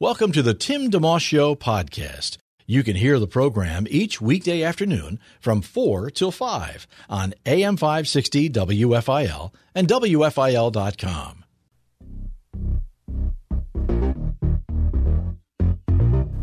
[0.00, 2.38] Welcome to the Tim DeMoss Show podcast.
[2.66, 8.48] You can hear the program each weekday afternoon from 4 till 5 on AM 560
[8.48, 11.44] WFIL and WFIL.com.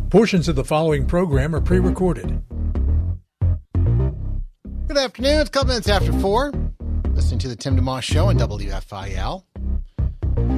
[0.09, 2.43] Portions of the following program are pre recorded.
[4.89, 5.39] Good afternoon.
[5.39, 6.51] It's a couple minutes after 4.
[7.13, 9.45] Listening to the Tim DeMoss Show on WFIL.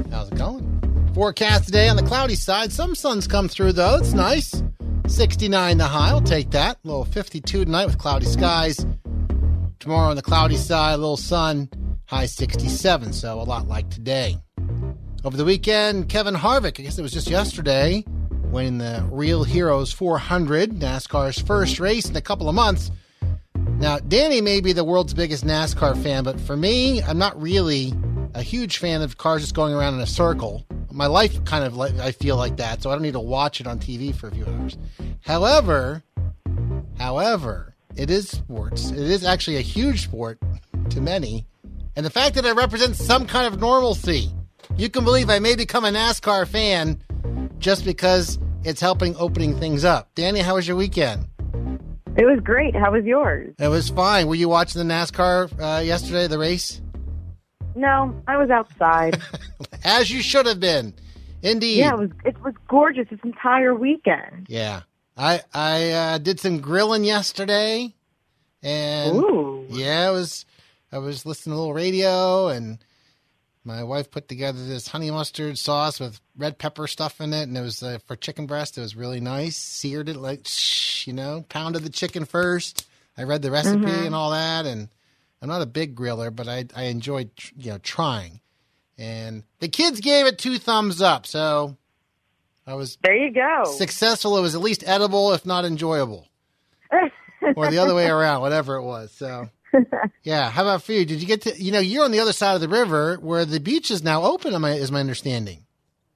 [0.09, 0.87] How's it going?
[1.17, 2.71] Forecast today on the cloudy side.
[2.71, 3.98] Some sun's come through, though.
[3.98, 4.62] It's nice.
[5.08, 6.09] 69 the high.
[6.09, 6.78] I'll take that.
[6.83, 8.86] A little 52 tonight with cloudy skies.
[9.80, 11.72] Tomorrow on the cloudy side, a little sun.
[12.05, 14.38] High 67, so a lot like today.
[15.23, 18.03] Over the weekend, Kevin Harvick, I guess it was just yesterday,
[18.52, 22.92] winning the Real Heroes 400, NASCAR's first race in a couple of months.
[23.80, 27.92] Now, Danny may be the world's biggest NASCAR fan, but for me, I'm not really
[28.36, 30.64] a huge fan of cars just going around in a circle.
[30.98, 33.62] My life kind of like I feel like that, so I don't need to watch
[33.62, 34.80] it on TV for a few hours.
[35.22, 36.02] However,
[36.98, 38.89] however, it is sports.
[38.89, 40.39] It is actually a huge sport
[40.89, 41.45] to many,
[41.95, 44.31] and the fact that it represents some kind of normalcy,
[44.76, 47.00] you can believe I may become a NASCAR fan
[47.59, 50.09] just because it's helping opening things up.
[50.16, 51.28] Danny, how was your weekend?
[52.17, 52.76] It was great.
[52.76, 53.54] How was yours?
[53.59, 54.28] It was fine.
[54.28, 56.82] Were you watching the NASCAR uh, yesterday, the race?
[57.78, 59.22] No, I was outside.
[59.83, 60.94] As you should have been.
[61.44, 61.78] Indeed.
[61.78, 64.47] yeah, it was it was gorgeous this entire weekend.
[64.50, 64.81] Yeah.
[65.16, 67.94] I I uh, did some grilling yesterday,
[68.61, 69.66] and Ooh.
[69.70, 70.45] yeah, it was.
[70.92, 72.80] I was listening to a little radio, and
[73.64, 77.58] my wife put together this honey mustard sauce with red pepper stuff in it, and
[77.58, 78.77] it was uh, for chicken breast.
[78.77, 79.58] It was really nice.
[79.58, 82.88] Seared it like shh, you know, pounded the chicken first.
[83.17, 84.89] I read the recipe and all that, and
[85.42, 88.39] I'm not a big griller, but I I enjoyed tr- you know trying.
[88.98, 91.77] And the kids gave it two thumbs up, so
[92.65, 93.71] I was There you go.
[93.77, 94.37] successful.
[94.37, 96.27] It was at least edible, if not enjoyable,
[97.55, 99.11] or the other way around, whatever it was.
[99.11, 99.49] So,
[100.23, 100.49] yeah.
[100.49, 101.05] How about for you?
[101.05, 101.61] Did you get to?
[101.61, 104.23] You know, you're on the other side of the river where the beach is now
[104.23, 104.53] open.
[104.65, 105.64] Is my understanding?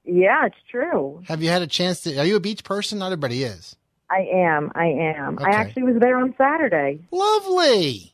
[0.04, 1.22] Yeah, it's true.
[1.28, 2.18] Have you had a chance to?
[2.18, 2.98] Are you a beach person?
[2.98, 3.76] Not everybody is.
[4.10, 4.72] I am.
[4.74, 5.34] I am.
[5.38, 5.44] Okay.
[5.44, 7.00] I actually was there on Saturday.
[7.12, 8.11] Lovely.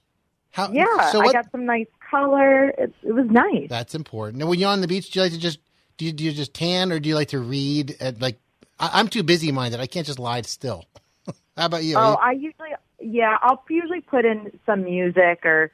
[0.53, 0.70] How?
[0.72, 2.69] Yeah, So I got some nice color.
[2.70, 3.69] It, it was nice.
[3.69, 4.42] that's important.
[4.42, 5.59] And when you're on the beach, do you like to just
[5.98, 7.97] do you, do you just tan or do you like to read?
[8.00, 8.38] At like,
[8.78, 9.81] I, I'm too busy minded.
[9.81, 10.84] I can't just lie still.
[11.56, 11.97] How about you?
[11.97, 12.69] Oh, you- I usually,
[13.00, 15.70] yeah, I'll usually put in some music or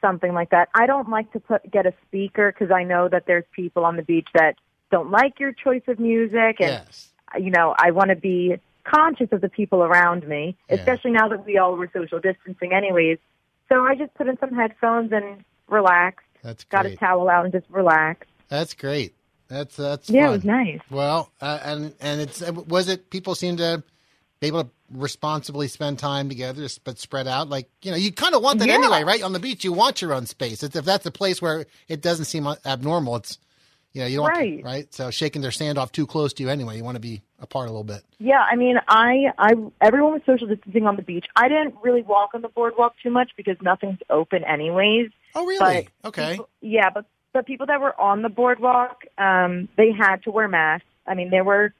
[0.00, 0.68] something like that.
[0.74, 3.96] I don't like to put get a speaker because I know that there's people on
[3.96, 4.56] the beach that
[4.90, 7.08] don't like your choice of music, and yes.
[7.38, 10.76] you know, I want to be conscious of the people around me, Yeah.
[10.76, 13.18] especially now that we all were social distancing, anyways.
[13.74, 16.24] So I just put in some headphones and relaxed.
[16.44, 18.30] That's Got a towel out and just relaxed.
[18.48, 19.14] That's great.
[19.48, 20.28] That's that's Yeah, fun.
[20.28, 20.80] it was nice.
[20.90, 23.82] Well, uh, and and it's was it people seem to
[24.40, 27.48] be able to responsibly spend time together, but spread out.
[27.48, 28.74] Like you know, you kind of want that Yeah.
[28.74, 29.22] anyway, right?
[29.22, 30.62] On the beach, you want your own space.
[30.62, 33.38] It's, if that's a place where it doesn't seem abnormal, it's
[33.94, 34.64] you know you don't want to- Right.
[34.64, 34.94] right.
[34.94, 37.68] So shaking their sand off too close to you anyway, you want to be apart
[37.68, 38.02] a little bit.
[38.18, 41.26] Yeah, I mean, I, I, everyone was social distancing on the beach.
[41.36, 45.10] I didn't really walk on the boardwalk too much because nothing's open anyways.
[45.34, 45.88] Oh, really?
[46.02, 46.32] But okay.
[46.32, 50.46] people- yeah, but but people that were on the boardwalk, um, they had to wear
[50.46, 50.86] masks.
[51.06, 51.74] I mean, there were,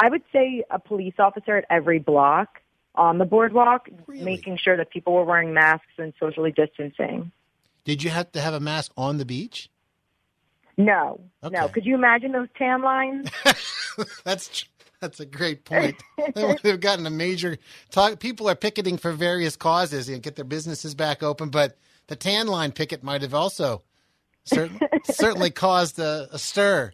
[0.00, 2.60] I would say, a police officer at every block
[2.96, 4.24] on the boardwalk, Really?
[4.24, 7.30] making sure that people were wearing masks and socially distancing.
[7.84, 9.70] Did you have to have a mask on the beach?
[10.78, 11.56] No, Okay.
[11.58, 11.68] no.
[11.68, 13.28] Could you imagine those tan lines?
[14.24, 14.64] that's
[15.00, 15.96] that's a great point.
[16.34, 17.58] they would have gotten a major
[17.90, 18.18] talk.
[18.18, 21.76] People are picketing for various causes and get their businesses back open, but
[22.08, 23.82] the tan line picket might have also
[24.44, 26.92] certain, certainly caused a, a stir.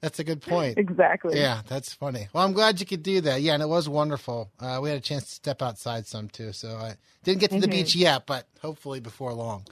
[0.00, 0.76] That's a good point.
[0.78, 1.38] exactly.
[1.40, 2.28] Yeah, that's funny.
[2.32, 3.40] Well, I'm glad you could do that.
[3.40, 4.50] Yeah, and it was wonderful.
[4.60, 7.60] Uh, we had a chance to step outside some too, so I didn't get to
[7.60, 9.64] the beach yet, but hopefully before long.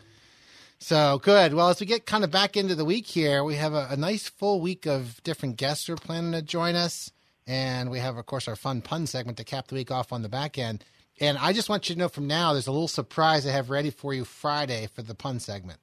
[0.82, 1.55] So good.
[1.55, 3.96] Well, as we get kind of back into the week here, we have a, a
[3.96, 7.12] nice full week of different guests who are planning to join us,
[7.46, 10.23] and we have, of course, our fun pun segment to cap the week off on
[10.23, 10.84] the back end.
[11.20, 13.70] And I just want you to know from now, there's a little surprise I have
[13.70, 15.79] ready for you Friday for the pun segment.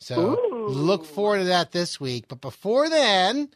[0.00, 0.66] So Ooh.
[0.66, 2.26] look forward to that this week.
[2.26, 3.50] But before then,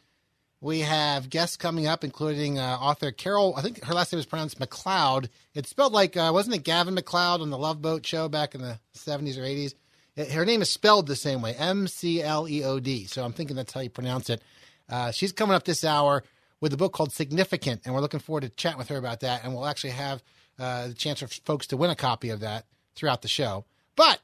[0.63, 3.53] We have guests coming up, including uh, author Carol.
[3.57, 5.27] I think her last name is pronounced McLeod.
[5.53, 8.61] It's spelled like, uh, wasn't it Gavin McLeod on the Love Boat show back in
[8.61, 9.73] the 70s or 80s?
[10.15, 13.05] Her name is spelled the same way M C L E O D.
[13.05, 14.41] So I'm thinking that's how you pronounce it.
[14.89, 16.23] Uh, she's coming up this hour
[16.61, 19.43] with a book called Significant, and we're looking forward to chatting with her about that.
[19.43, 20.23] And we'll actually have
[20.59, 22.65] uh, the chance for folks to win a copy of that
[22.95, 23.65] throughout the show.
[23.95, 24.21] But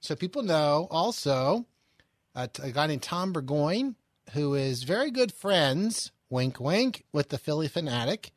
[0.00, 1.66] so people know also
[2.34, 3.96] uh, a guy named Tom Burgoyne,
[4.32, 8.30] who is very good friends, wink, wink, with the Phillie Phanatic.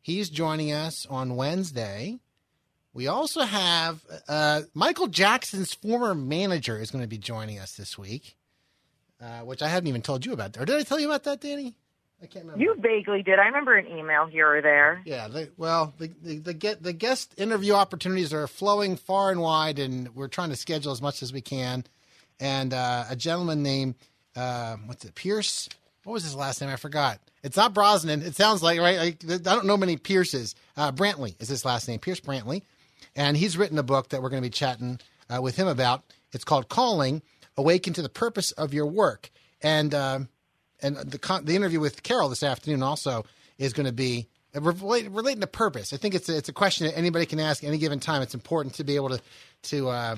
[0.00, 2.18] He's joining us on Wednesday.
[2.94, 7.96] We also have uh, Michael Jackson's former manager is going to be joining us this
[7.96, 8.36] week,
[9.20, 10.58] uh, which I haven't even told you about.
[10.58, 11.74] Or did I tell you about that, Danny?
[12.22, 12.62] I can't remember.
[12.62, 13.38] You vaguely did.
[13.38, 15.02] I remember an email here or there.
[15.04, 19.40] Yeah, the, well, the, the the get the guest interview opportunities are flowing far and
[19.40, 21.84] wide, and we're trying to schedule as much as we can.
[22.38, 23.96] And uh, a gentleman named
[24.36, 25.68] uh, what's it, Pierce?
[26.04, 26.70] What was his last name?
[26.70, 27.18] I forgot.
[27.42, 28.22] It's not Brosnan.
[28.22, 28.98] It sounds like right.
[28.98, 30.54] Like, I don't know many Pierces.
[30.76, 31.98] Uh, Brantley is his last name.
[31.98, 32.62] Pierce Brantley,
[33.14, 36.04] and he's written a book that we're going to be chatting uh, with him about.
[36.32, 37.22] It's called Calling:
[37.56, 39.30] Awaken to the Purpose of Your Work.
[39.62, 40.28] And um
[40.82, 43.24] and the con- the interview with Carol this afternoon also
[43.58, 45.92] is going to be uh, relating to purpose.
[45.92, 48.22] I think it's a, it's a question that anybody can ask any given time.
[48.22, 49.20] It's important to be able to
[49.62, 50.16] to uh,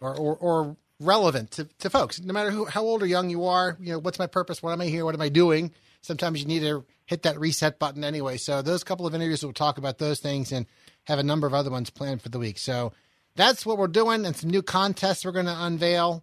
[0.00, 3.46] or, or or relevant to, to folks, no matter who how old or young you
[3.46, 3.76] are.
[3.80, 4.62] You know, what's my purpose?
[4.62, 5.04] What am I here?
[5.04, 5.72] What am I doing?
[6.02, 8.36] Sometimes you need to hit that reset button anyway.
[8.36, 10.64] So those couple of interviews will talk about those things and
[11.04, 12.58] have a number of other ones planned for the week.
[12.58, 12.92] So
[13.36, 16.22] that's what we're doing, and some new contests we're going to unveil.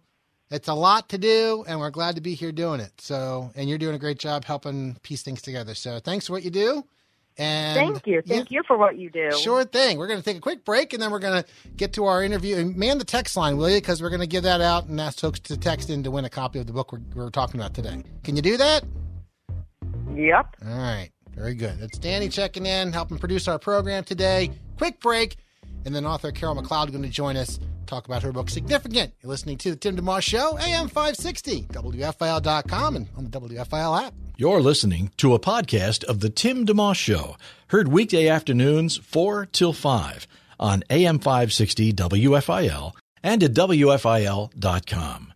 [0.50, 2.92] It's a lot to do, and we're glad to be here doing it.
[3.00, 5.74] So, and you're doing a great job helping piece things together.
[5.74, 6.84] So, thanks for what you do.
[7.38, 8.20] And Thank you.
[8.26, 9.30] Thank you for what you do.
[9.30, 9.96] Sure thing.
[9.96, 12.22] We're going to take a quick break, and then we're going to get to our
[12.24, 12.56] interview.
[12.56, 13.76] And man, the text line, will you?
[13.76, 16.24] Because we're going to give that out and ask folks to text in to win
[16.24, 18.02] a copy of the book we're, we're talking about today.
[18.24, 18.82] Can you do that?
[20.16, 20.56] Yep.
[20.66, 21.10] All right.
[21.38, 21.78] Very good.
[21.78, 24.50] That's Danny checking in, helping produce our program today.
[24.76, 25.36] Quick break,
[25.84, 29.14] and then author Carol McLeod going to join us, talk about her book Significant.
[29.22, 34.14] You're listening to the Tim DeMoss Show, AM 560, WFIL.com, and on the WFIL app.
[34.36, 37.36] You're listening to a podcast of The Tim DeMoss Show,
[37.68, 40.26] heard weekday afternoons 4 till 5
[40.58, 45.32] on AM 560 WFIL and at WFIL.com.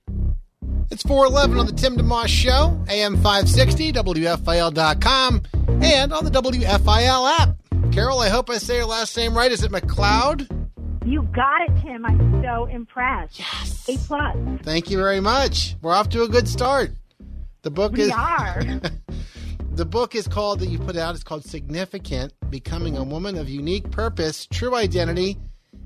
[0.90, 7.56] It's 411 on the Tim DeMoss Show, AM 560, WFIL.com, and on the WFIL app.
[7.92, 9.50] Carol, I hope I say your last name right.
[9.50, 10.48] Is it McLeod?
[11.04, 12.06] You got it, Tim.
[12.06, 13.38] I'm so impressed.
[13.38, 13.88] Yes.
[13.88, 14.36] A plus.
[14.62, 15.76] Thank you very much.
[15.82, 16.92] We're off to a good start.
[17.62, 18.62] The book We is are.
[19.74, 23.48] the book is called that you put out It's called Significant: Becoming a Woman of
[23.48, 25.38] Unique Purpose, True Identity,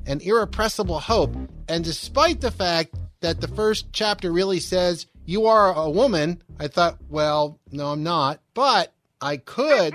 [0.06, 1.34] and Irrepressible Hope.
[1.68, 6.68] And despite the fact that the first chapter really says you are a woman, I
[6.68, 9.94] thought, well, no, I'm not, but I could.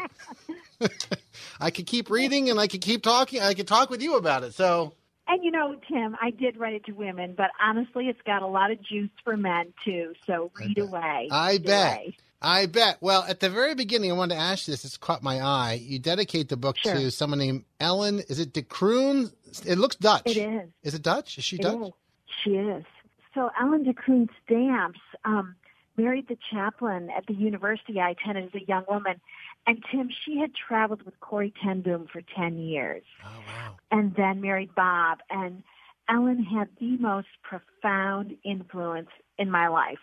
[1.59, 3.41] I could keep reading and I could keep talking.
[3.41, 4.53] I could talk with you about it.
[4.53, 4.93] So
[5.27, 8.47] And you know, Tim, I did write it to women, but honestly, it's got a
[8.47, 10.13] lot of juice for men too.
[10.25, 11.27] So read away.
[11.31, 11.93] I Read bet.
[11.97, 12.17] away.
[12.43, 12.97] I bet.
[13.01, 14.83] Well, at the very beginning, I wanted to ask you this.
[14.83, 15.73] It's caught my eye.
[15.79, 16.95] You dedicate the book Sure.
[16.95, 18.19] to someone named Ellen.
[18.29, 19.31] Is it de Kroon?
[19.67, 20.23] It looks Dutch.
[20.25, 20.69] It is.
[20.81, 21.37] Is it Dutch?
[21.37, 21.79] Is she It Dutch?
[21.89, 21.93] is.
[22.43, 22.83] She is.
[23.35, 25.55] So Ellen de Kroon Stamps um,
[26.01, 29.21] married the chaplain at the university I attended as a young woman.
[29.67, 33.03] And Tim, she had traveled with Corrie Ten Boom for 10 years.
[33.23, 33.75] Oh, wow.
[33.91, 35.19] and then married Bob.
[35.29, 35.63] And
[36.09, 39.99] Ellen had the most profound influence in my life.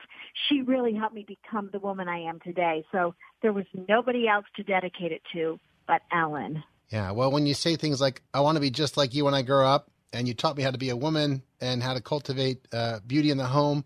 [0.48, 2.84] She really helped me become the woman I am today.
[2.92, 6.62] So there was nobody else to dedicate it to but Ellen.
[6.90, 7.10] Yeah.
[7.12, 9.42] Well, when you say things like, I want to be just like you when I
[9.42, 12.66] grow up, and you taught me how to be a woman and how to cultivate
[12.72, 13.84] uh, beauty in the home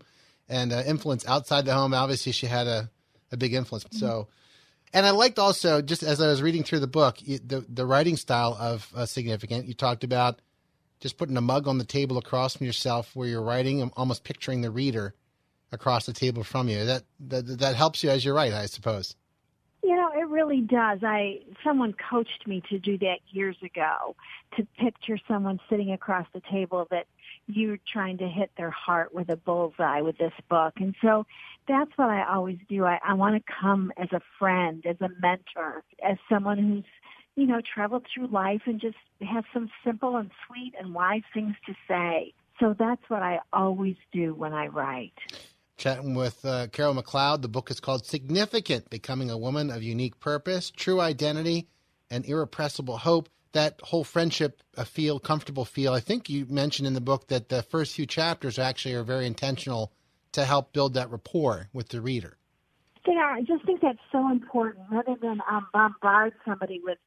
[0.49, 2.89] and uh, influence outside the home, obviously she had a,
[3.31, 3.85] a big influence.
[3.91, 4.27] So,
[4.93, 8.17] and I liked also, just as I was reading through the book, the, the writing
[8.17, 9.67] style of uh, Significant.
[9.67, 10.39] You talked about
[10.99, 14.23] just putting a mug on the table across from yourself where you're writing and almost
[14.23, 15.15] picturing the reader
[15.71, 16.85] across the table from you.
[16.85, 19.15] That, that, that helps you as you write, I suppose.
[19.83, 20.99] You know, it really does.
[21.03, 24.15] I someone coached me to do that years ago,
[24.55, 27.05] to picture someone sitting across the table that
[27.47, 30.73] you're trying to hit their heart with a bullseye with this book.
[30.77, 31.25] And so
[31.67, 32.85] that's what I always do.
[32.85, 36.85] I, I want to come as a friend, as a mentor, as someone who's,
[37.35, 41.55] you know, traveled through life and just has some simple and sweet and wise things
[41.65, 42.33] to say.
[42.59, 45.13] So that's what I always do when I write.
[45.77, 47.41] Chatting with uh, Carol McLeod.
[47.41, 51.67] The book is called Significant Becoming a Woman of Unique Purpose, True Identity,
[52.11, 53.27] and Irrepressible Hope.
[53.53, 55.93] That whole friendship feel, comfortable feel.
[55.93, 59.25] I think you mentioned in the book that the first few chapters actually are very
[59.25, 59.91] intentional
[60.33, 62.37] to help build that rapport with the reader.
[63.07, 63.31] Are.
[63.33, 66.97] I just think that's so important rather than um, bombard somebody with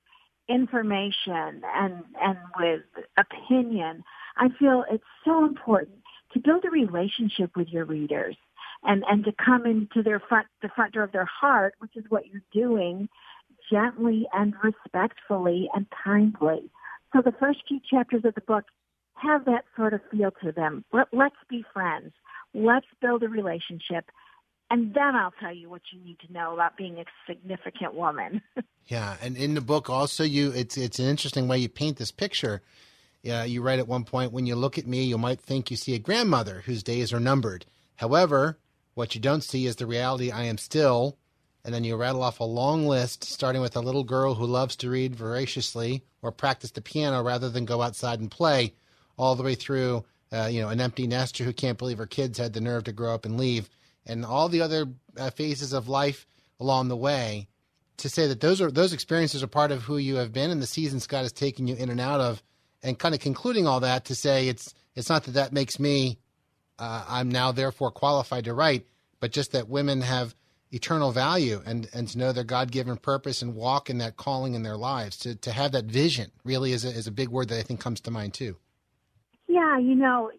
[0.48, 2.82] information and and with
[3.16, 4.04] opinion.
[4.36, 5.98] I feel it's so important
[6.34, 8.36] to build a relationship with your readers
[8.82, 12.04] and and to come into their front the front door of their heart, which is
[12.08, 13.08] what you're doing,
[13.70, 16.70] gently and respectfully and kindly.
[17.12, 18.64] So the first few chapters of the book
[19.14, 20.85] have that sort of feel to them.
[20.92, 22.12] Let, let's be friends.
[22.54, 24.11] Let's build a relationship.
[24.70, 28.42] And then I'll tell you what you need to know about being a significant woman.
[28.87, 32.11] yeah, and in the book also you it's it's an interesting way you paint this
[32.11, 32.62] picture.
[33.23, 35.76] Yeah, you write at one point when you look at me, you might think you
[35.76, 37.64] see a grandmother whose days are numbered.
[37.96, 38.58] However,
[38.94, 41.16] what you don't see is the reality I am still.
[41.66, 44.76] And then you rattle off a long list, starting with a little girl who loves
[44.76, 48.73] to read voraciously or practice the piano rather than go outside and play,
[49.18, 52.38] all the way through, uh, you know, an empty nester who can't believe her kids
[52.38, 53.68] had the nerve to grow up and leave,
[54.06, 54.87] and all the other
[55.18, 56.25] uh, phases of life
[56.61, 57.49] along the way.
[57.96, 60.62] To say that those are those experiences are part of who you have been, and
[60.62, 62.44] the seasons God has taken you in and out of,
[62.80, 66.18] and kind of concluding all that to say it's it's not that that makes me
[66.78, 68.87] uh, I'm now therefore qualified to write,
[69.18, 70.37] but just that women have
[70.73, 74.54] eternal value and, and to know their God given purpose and walk in that calling
[74.54, 75.16] in their lives.
[75.18, 77.80] To, to have that vision really is a, is a big word that I think
[77.80, 78.56] comes to mind too.
[79.49, 80.30] Yeah, you know,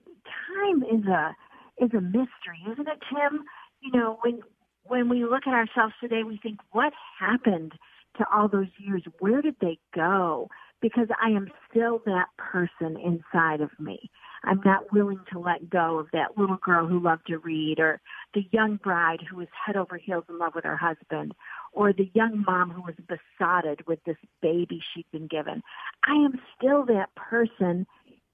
[0.55, 1.36] time is a
[1.79, 3.43] is a mystery, isn't it, Tim?
[3.81, 4.41] You know, when
[4.84, 7.74] when we look at ourselves today, we think, what happened
[8.17, 9.03] to all those years?
[9.19, 10.50] Where did they go?
[10.81, 14.10] Because I am still that person inside of me.
[14.44, 18.00] I'm not willing to let go of that little girl who loved to read or
[18.34, 21.34] the young bride who was head over heels in love with her husband
[21.74, 25.62] or the young mom who was besotted with this baby she'd been given.
[26.06, 27.86] I am still that person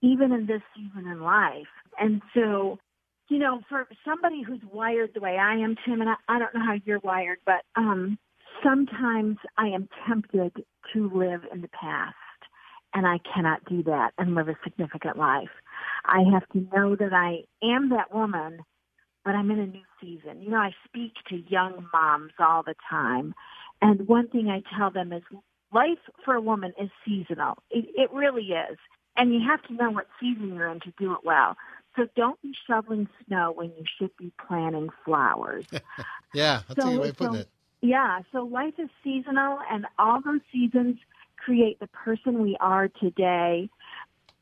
[0.02, 1.68] even in this season in life.
[2.00, 2.78] And so,
[3.30, 6.54] you know, for somebody who's wired the way I am, Tim, and I, I don't
[6.54, 8.18] know how you're wired, but um,
[8.64, 12.16] sometimes I am tempted to live in the past.
[12.96, 15.50] And I cannot do that and live a significant life.
[16.06, 18.60] I have to know that I am that woman,
[19.24, 20.42] but I'm in a new season.
[20.42, 23.34] You know, I speak to young moms all the time.
[23.82, 25.24] And one thing I tell them is
[25.74, 27.58] life for a woman is seasonal.
[27.70, 28.78] It, it really is.
[29.16, 31.56] And you have to know what season you're in to do it well.
[31.96, 35.66] So don't be shoveling snow when you should be planting flowers.
[36.34, 37.50] yeah, that's so, a good way of putting so, it.
[37.82, 40.98] Yeah, so life is seasonal, and all those seasons
[41.38, 43.70] create the person we are today.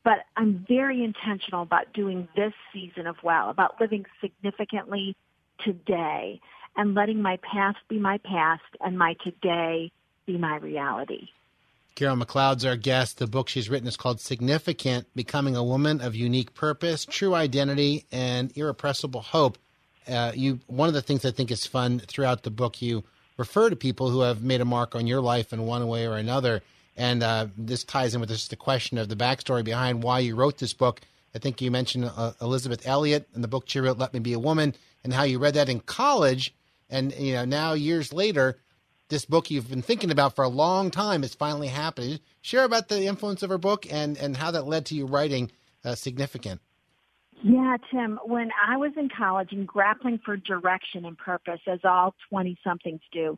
[0.04, 5.16] But I'm very intentional about doing this season of well, about living significantly
[5.64, 6.40] today
[6.76, 9.92] and letting my past be my past and my today
[10.26, 11.28] be my reality.
[11.94, 13.18] Carol McLeod's our guest.
[13.18, 18.06] The book she's written is called Significant Becoming a Woman of Unique Purpose, True Identity,
[18.10, 19.58] and Irrepressible Hope.
[20.08, 23.04] Uh, you One of the things I think is fun throughout the book, you
[23.36, 26.16] refer to people who have made a mark on your life in one way or
[26.16, 26.62] another.
[26.96, 30.34] And uh, this ties in with this the question of the backstory behind why you
[30.34, 31.00] wrote this book.
[31.34, 34.34] I think you mentioned uh, Elisabeth Elliot in the book she wrote, Let Me Be
[34.34, 36.54] a Woman, and how you read that in college.
[36.90, 38.58] And you know now years later,
[39.08, 42.20] this book you've been thinking about for a long time is finally happening.
[42.40, 45.50] Share about the influence of her book and, and how that led to you writing
[45.84, 46.60] uh, Significant.
[47.42, 52.14] Yeah, Tim, when I was in college and grappling for direction and purpose, as all
[52.30, 53.36] 20 somethings do,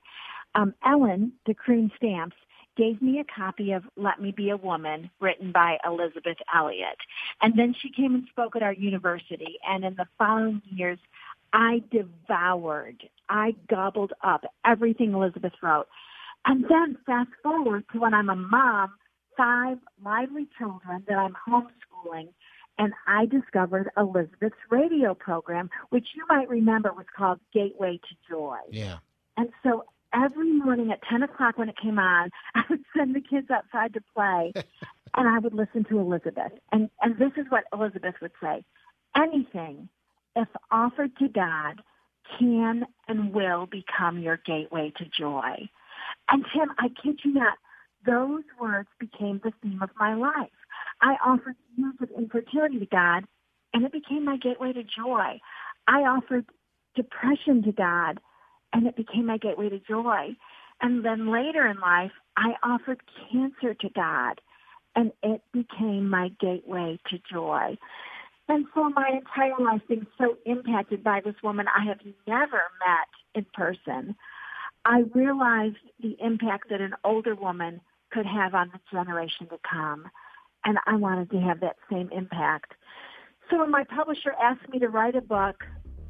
[0.54, 2.36] um, Ellen, de Kroon Stamps,
[2.76, 6.96] gave me a copy of Let Me Be a Woman, written by Elisabeth Elliot.
[7.40, 9.58] And then she came and spoke at our university.
[9.68, 10.98] And in the following years,
[11.52, 15.86] I devoured, I gobbled up everything Elisabeth wrote.
[16.46, 18.92] And then fast forward to when I'm a mom,
[19.36, 22.28] five lively children that I'm homeschooling,
[22.78, 28.58] and I discovered Elisabeth's radio program, which you might remember was called Gateway to Joy.
[28.70, 28.98] Yeah.
[29.36, 33.20] And so every morning at 10 o'clock when it came on, I would send the
[33.20, 34.52] kids outside to play
[35.14, 36.52] and I would listen to Elisabeth.
[36.72, 38.64] And, and this is what Elisabeth would say.
[39.16, 39.88] Anything
[40.36, 41.80] if offered to God,
[42.38, 45.68] can and will become your gateway to joy.
[46.30, 47.58] And Tim, I kid you not,
[48.06, 50.50] those words became the theme of my life.
[51.00, 53.24] I offered years of infertility to God,
[53.72, 55.38] and it became my gateway to joy.
[55.86, 56.46] I offered
[56.94, 58.20] depression to God,
[58.74, 60.36] and it became my gateway to joy.
[60.82, 63.00] And then later in life, I offered
[63.30, 64.40] cancer to God,
[64.96, 67.78] and it became my gateway to joy.
[68.48, 73.08] And so my entire life being so impacted by this woman I have never met
[73.34, 74.14] in person,
[74.84, 77.80] I realized the impact that an older woman
[78.12, 80.10] could have on the generation to come.
[80.66, 82.72] And I wanted to have that same impact.
[83.50, 85.64] So when my publisher asked me to write a book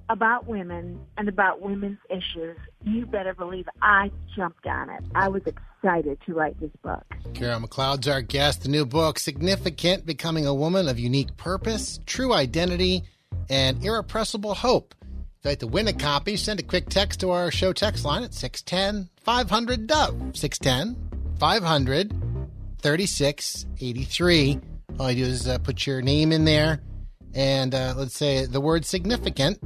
[0.08, 5.02] about women and about women's issues, you better believe I jumped on it.
[5.14, 7.04] I was excited to write this book.
[7.34, 8.62] Carol McLeod's our guest.
[8.62, 13.02] The new book, Significant Becoming a Woman of Unique Purpose, True Identity,
[13.48, 14.94] and Irrepressible Hope.
[15.00, 18.04] If you'd like to win a copy, send a quick text to our show text
[18.04, 20.36] line at 610 500 Dove.
[20.36, 22.14] 610 500
[22.80, 24.60] 3683.
[24.98, 26.80] All you do is uh, put your name in there
[27.34, 29.58] and uh, let's say the word significant,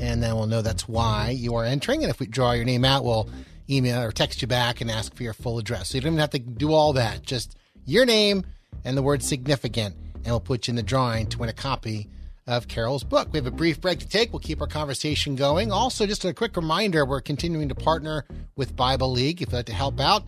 [0.00, 2.02] and then we'll know that's why you are entering.
[2.02, 3.28] And if we draw your name out, we'll
[3.68, 5.90] email or text you back and ask for your full address.
[5.90, 7.22] So you don't even have to do all that.
[7.22, 8.44] Just your name
[8.84, 12.08] and the word significant, and we'll put you in the drawing to win a copy
[12.46, 13.28] of Carol's book.
[13.32, 14.32] We have a brief break to take.
[14.32, 15.70] We'll keep our conversation going.
[15.70, 18.24] Also, just a quick reminder we're continuing to partner
[18.56, 19.42] with Bible League.
[19.42, 20.24] If you'd like to help out,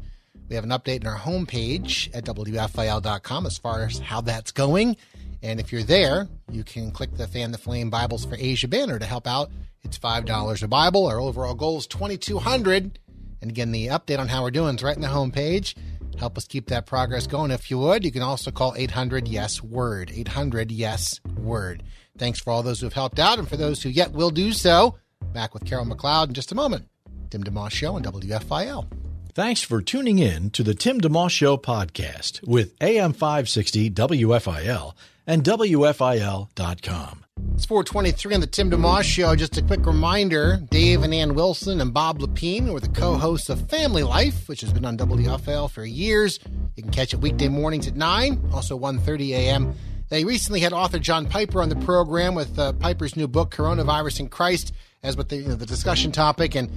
[0.48, 4.96] we have an update on our homepage at WFIL.com as far as how that's going.
[5.42, 8.98] And if you're there, you can click the Fan the Flame Bibles for Asia banner
[8.98, 9.50] to help out.
[9.82, 11.06] It's $5 a Bible.
[11.06, 12.98] Our overall goal is 2200
[13.40, 15.74] And again, the update on how we're doing is right in the homepage.
[16.18, 18.04] Help us keep that progress going if you would.
[18.04, 20.12] You can also call 800 Yes Word.
[20.14, 21.82] 800 Yes Word.
[22.16, 24.52] Thanks for all those who have helped out and for those who yet will do
[24.52, 24.96] so.
[25.32, 26.86] Back with Carol McLeod in just a moment.
[27.30, 28.86] Tim DeMoss Show on WFIL.
[29.34, 34.92] Thanks for tuning in to the Tim DeMoss Show podcast with AM 560 WFIL
[35.26, 37.24] and WFIL.com.
[37.54, 39.34] It's 423 on the Tim DeMoss Show.
[39.34, 43.48] Just a quick reminder Dave and Ann Wilson and Bob Lepine were the co hosts
[43.48, 46.38] of Family Life, which has been on WFIL for years.
[46.76, 49.74] You can catch it weekday mornings at 9, also 1.30 a.m.
[50.10, 54.20] They recently had author John Piper on the program with uh, Piper's new book, Coronavirus
[54.20, 56.54] and Christ, as what the, you know, the discussion topic.
[56.54, 56.70] And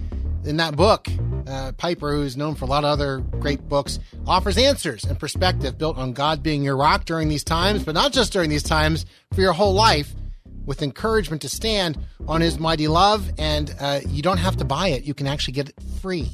[0.46, 1.08] in that book,
[1.48, 5.78] uh, Piper, who's known for a lot of other great books, offers answers and perspective
[5.78, 9.06] built on God being your rock during these times, but not just during these times,
[9.34, 10.14] for your whole life,
[10.66, 11.98] with encouragement to stand
[12.28, 13.32] on His mighty love.
[13.38, 16.30] And uh, you don't have to buy it, you can actually get it free.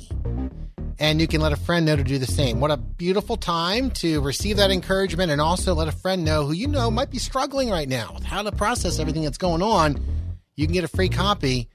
[0.99, 2.59] And you can let a friend know to do the same.
[2.59, 6.53] What a beautiful time to receive that encouragement and also let a friend know who
[6.53, 9.99] you know might be struggling right now with how to process everything that's going on.
[10.55, 11.69] You can get a free copy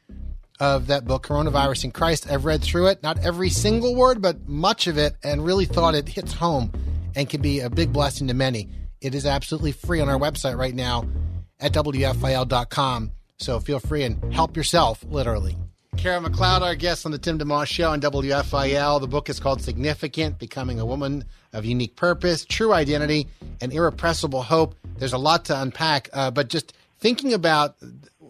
[0.61, 2.31] of that book, Coronavirus and Christ.
[2.31, 5.95] I've read through it, not every single word, but much of it, and really thought
[5.95, 6.73] it hits home
[7.15, 8.69] and can be a big blessing to many.
[9.01, 11.07] It is absolutely free on our website right now
[11.61, 13.13] at WFIL.com.
[13.39, 15.57] So feel free and help yourself, literally.
[15.97, 19.01] Kara McLeod, our guest on the Tim DeMoss Show on WFIL.
[19.01, 23.27] The book is called Significant Becoming a Woman of Unique Purpose, True Identity,
[23.61, 24.75] and Irrepressible Hope.
[24.99, 27.77] There's a lot to unpack, uh, but just thinking about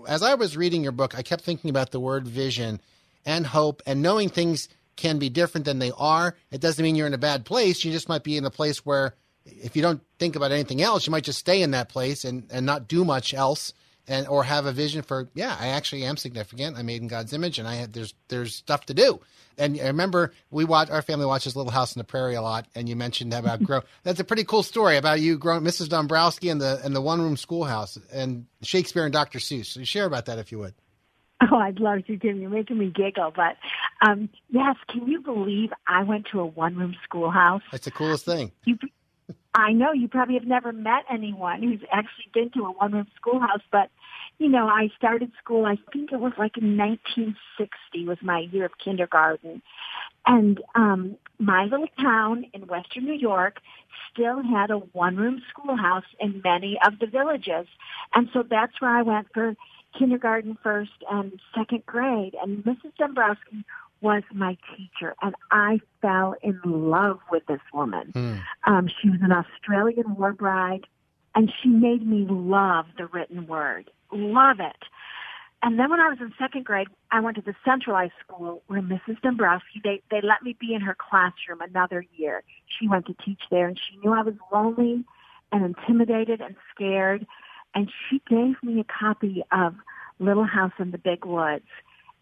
[0.06, 2.80] as I was reading your book, I kept thinking about the word vision
[3.24, 6.36] and hope and knowing things can be different than they are.
[6.50, 7.84] It doesn't mean you're in a bad place.
[7.84, 9.14] You just might be in a place where
[9.44, 12.46] if you don't think about anything else, you might just stay in that place and,
[12.50, 13.72] and not do much else
[14.08, 16.76] and or have a vision for, yeah, I actually am significant.
[16.76, 19.20] I'm made in God's image and I have, there's there's stuff to do.
[19.58, 22.66] And I remember we watch our family watches Little House on the Prairie a lot,
[22.74, 23.80] and you mentioned about grow.
[24.02, 25.88] That's a pretty cool story about you growing Mrs.
[25.88, 29.38] Dombrowski and the and the one room schoolhouse and Shakespeare and Dr.
[29.38, 29.66] Seuss.
[29.66, 30.74] So share about that if you would.
[31.40, 32.40] Oh, I'd love to, Tim.
[32.40, 33.32] You're making me giggle.
[33.34, 33.56] But
[34.06, 37.62] um, yes, can you believe I went to a one room schoolhouse?
[37.72, 38.52] That's the coolest thing.
[38.64, 38.78] You,
[39.56, 43.06] I know you probably have never met anyone who's actually been to a one room
[43.16, 43.90] schoolhouse, but
[44.38, 48.66] you know, I started school, I think it was like in 1960 was my year
[48.66, 49.62] of kindergarten.
[50.26, 53.60] And um, my little town in western New York
[54.12, 57.66] still had a one-room schoolhouse in many of the villages.
[58.14, 59.54] And so that's where I went for
[59.98, 62.36] kindergarten first and second grade.
[62.42, 62.94] And Mrs.
[62.98, 63.64] Dombrowski
[64.06, 68.12] was my teacher, and I fell in love with this woman.
[68.14, 68.40] Mm.
[68.64, 70.86] Um, she was an Australian war bride,
[71.34, 74.76] and she made me love the written word love it.
[75.62, 78.82] And then when I was in second grade, I went to the centralized school where
[78.82, 79.20] Mrs.
[79.22, 82.42] Dombrowski, they, they let me be in her classroom another year.
[82.66, 85.04] She went to teach there and she knew I was lonely
[85.52, 87.26] and intimidated and scared.
[87.74, 89.74] And she gave me a copy of
[90.18, 91.66] Little House in the Big Woods.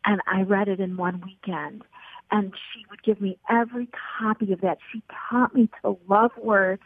[0.05, 1.83] And I read it in one weekend.
[2.31, 3.89] And she would give me every
[4.19, 4.79] copy of that.
[4.93, 6.83] She taught me to love words,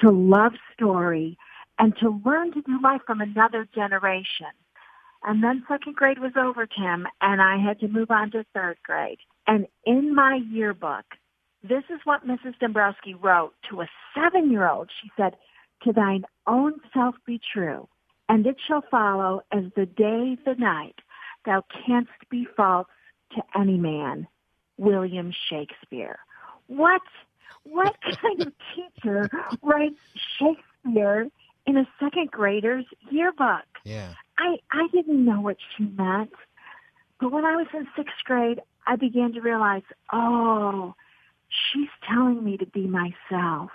[0.00, 1.38] to love story,
[1.78, 4.52] and to learn to do life from another generation.
[5.24, 8.76] And then second grade was over, Tim, and I had to move on to third
[8.84, 9.18] grade.
[9.46, 11.04] And in my yearbook,
[11.62, 12.58] this is what Mrs.
[12.60, 14.90] Dombrowski wrote to a seven-year-old.
[15.02, 15.34] She said,
[15.82, 17.88] to thine own self be true,
[18.28, 20.96] and it shall follow as the day, the night,
[21.44, 22.88] thou canst be false
[23.34, 24.26] to any man.
[24.76, 26.18] William Shakespeare.
[26.66, 27.02] What,
[27.64, 29.30] what kind of teacher
[29.62, 30.00] writes
[30.38, 31.28] Shakespeare
[31.66, 33.64] in a second grader's yearbook.
[33.84, 34.14] Yeah.
[34.38, 36.32] I, I didn't know what she meant,
[37.20, 40.94] But when I was in sixth grade, I began to realize, oh,
[41.48, 43.70] she's telling me to be myself.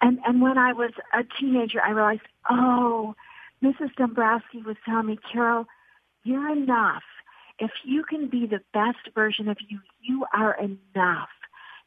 [0.00, 3.14] And and when I was a teenager, I realized, oh,
[3.62, 3.94] Mrs.
[3.96, 5.66] Dombrowski was telling me, Carol,
[6.26, 7.02] you're enough.
[7.58, 11.28] If you can be the best version of you, you are enough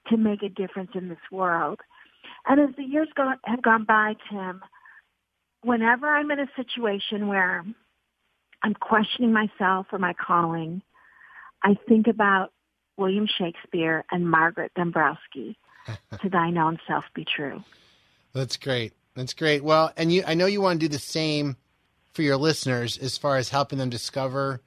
[0.08, 1.80] to make a difference in this world.
[2.48, 4.62] And as the years go, have gone by, Tim,
[5.62, 7.64] whenever I'm in a situation where
[8.64, 10.82] I'm questioning myself or my calling,
[11.64, 12.52] I think about
[12.98, 15.58] William Shakespeare and Margaret Dombrowski.
[16.22, 17.64] to thine own self be true.
[18.34, 18.94] That's great.
[19.16, 19.64] That's great.
[19.64, 21.58] Well, and you, I know you want to do the same
[22.20, 24.60] for your listeners as far as helping them discover,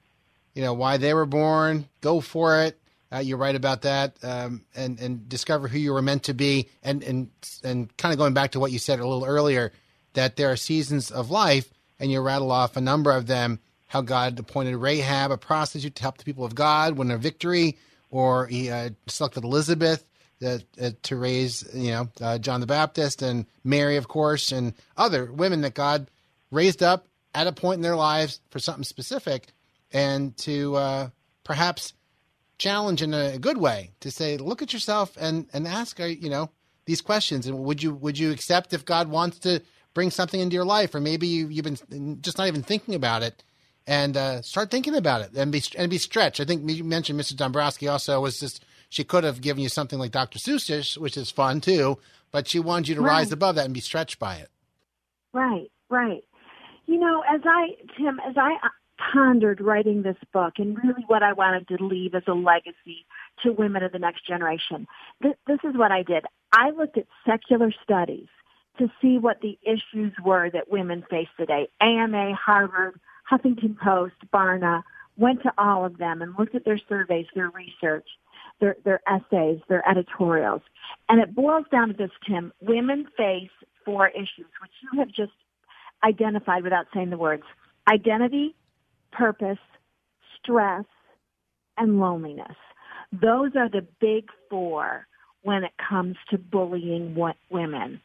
[0.55, 1.87] you know, why they were born.
[2.01, 2.79] Go for it.
[3.11, 6.67] Uh, you're right about that, um, and and discover who you were meant to be,
[6.81, 7.29] and and
[7.63, 9.71] and kind of going back to what you said a little earlier,
[10.13, 13.59] that there are seasons of life, and you rattle off a number of them.
[13.85, 17.77] How God appointed Rahab, a prostitute, to help the people of God win a victory,
[18.09, 20.03] or He uh, selected Elizabeth
[20.43, 24.73] uh, uh, to raise, you know, uh, John the Baptist and Mary, of course, and
[24.97, 26.09] other women that God
[26.49, 29.47] raised up at a point in their lives for something specific,
[29.91, 31.09] and to uh,
[31.43, 31.93] perhaps
[32.57, 36.29] challenge in a good way to say, look at yourself and and ask, uh, you
[36.29, 36.49] know,
[36.85, 37.47] these questions.
[37.47, 39.61] And would you would you accept if God wants to
[39.93, 43.21] bring something into your life, or maybe you, you've been just not even thinking about
[43.21, 43.43] it,
[43.85, 46.39] and uh, start thinking about it and be and be stretched.
[46.39, 47.37] I think you mentioned Mrs.
[47.37, 50.39] Dombrowski also was just she could have given you something like Dr.
[50.39, 51.97] Seuss, which is fun too,
[52.31, 53.17] but she wanted you to right.
[53.17, 54.49] rise above that and be stretched by it.
[55.33, 56.23] Right, right.
[56.93, 58.55] You know, as I Tim, as I
[59.11, 63.07] pondered writing this book and really what I wanted to leave as a legacy
[63.41, 64.85] to women of the next generation.
[65.19, 66.23] This, this is what I did.
[66.51, 68.27] I looked at secular studies
[68.77, 71.67] to see what the issues were that women face today.
[71.81, 74.83] AMA, Harvard, Huffington Post, Barna,
[75.17, 78.07] went to all of them and looked at their surveys, their research,
[78.61, 80.61] their, their essays, their editorials.
[81.09, 82.53] And it boils down to this, Tim.
[82.61, 83.49] Women face
[83.83, 85.33] four issues, which you have just
[86.03, 87.43] identified without saying the words.
[87.87, 88.55] Identity,
[89.11, 89.59] purpose,
[90.39, 90.85] stress,
[91.77, 92.55] and loneliness.
[93.11, 95.07] Those are the big four
[95.43, 97.15] when it comes to bullying
[97.49, 98.01] women.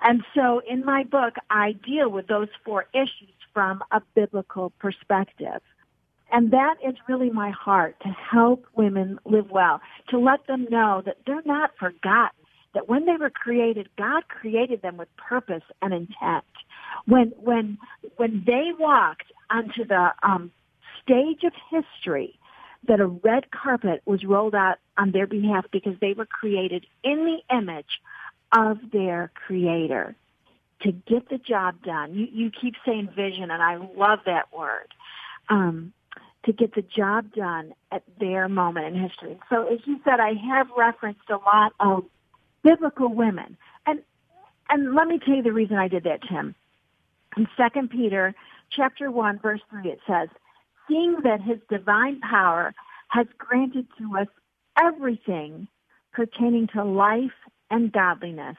[0.00, 5.62] And so in my book, I deal with those four issues from a biblical perspective.
[6.30, 9.80] And that is really my heart to help women live well,
[10.10, 12.36] to let them know that they're not forgotten,
[12.74, 16.44] that when they were created, God created them with purpose and intent.
[17.06, 17.78] When, when,
[18.16, 20.50] when they walked onto the um,
[21.02, 22.38] stage of history
[22.86, 27.24] that a red carpet was rolled out on their behalf because they were created in
[27.24, 28.00] the image
[28.52, 30.14] of their creator
[30.82, 32.14] to get the job done.
[32.14, 34.88] You, you keep saying vision, and I love that word.
[35.48, 35.92] Um,
[36.44, 39.38] to get the job done at their moment in history.
[39.48, 42.04] So, as you said, I have referenced a lot of
[42.62, 44.00] biblical women, and
[44.68, 46.54] and let me tell you the reason I did that, Tim.
[47.36, 48.34] In Second Peter,
[48.70, 50.28] chapter one, verse three, it says,
[50.88, 52.74] "Seeing that His divine power
[53.08, 54.28] has granted to us
[54.80, 55.68] everything
[56.12, 57.34] pertaining to life
[57.70, 58.56] and godliness."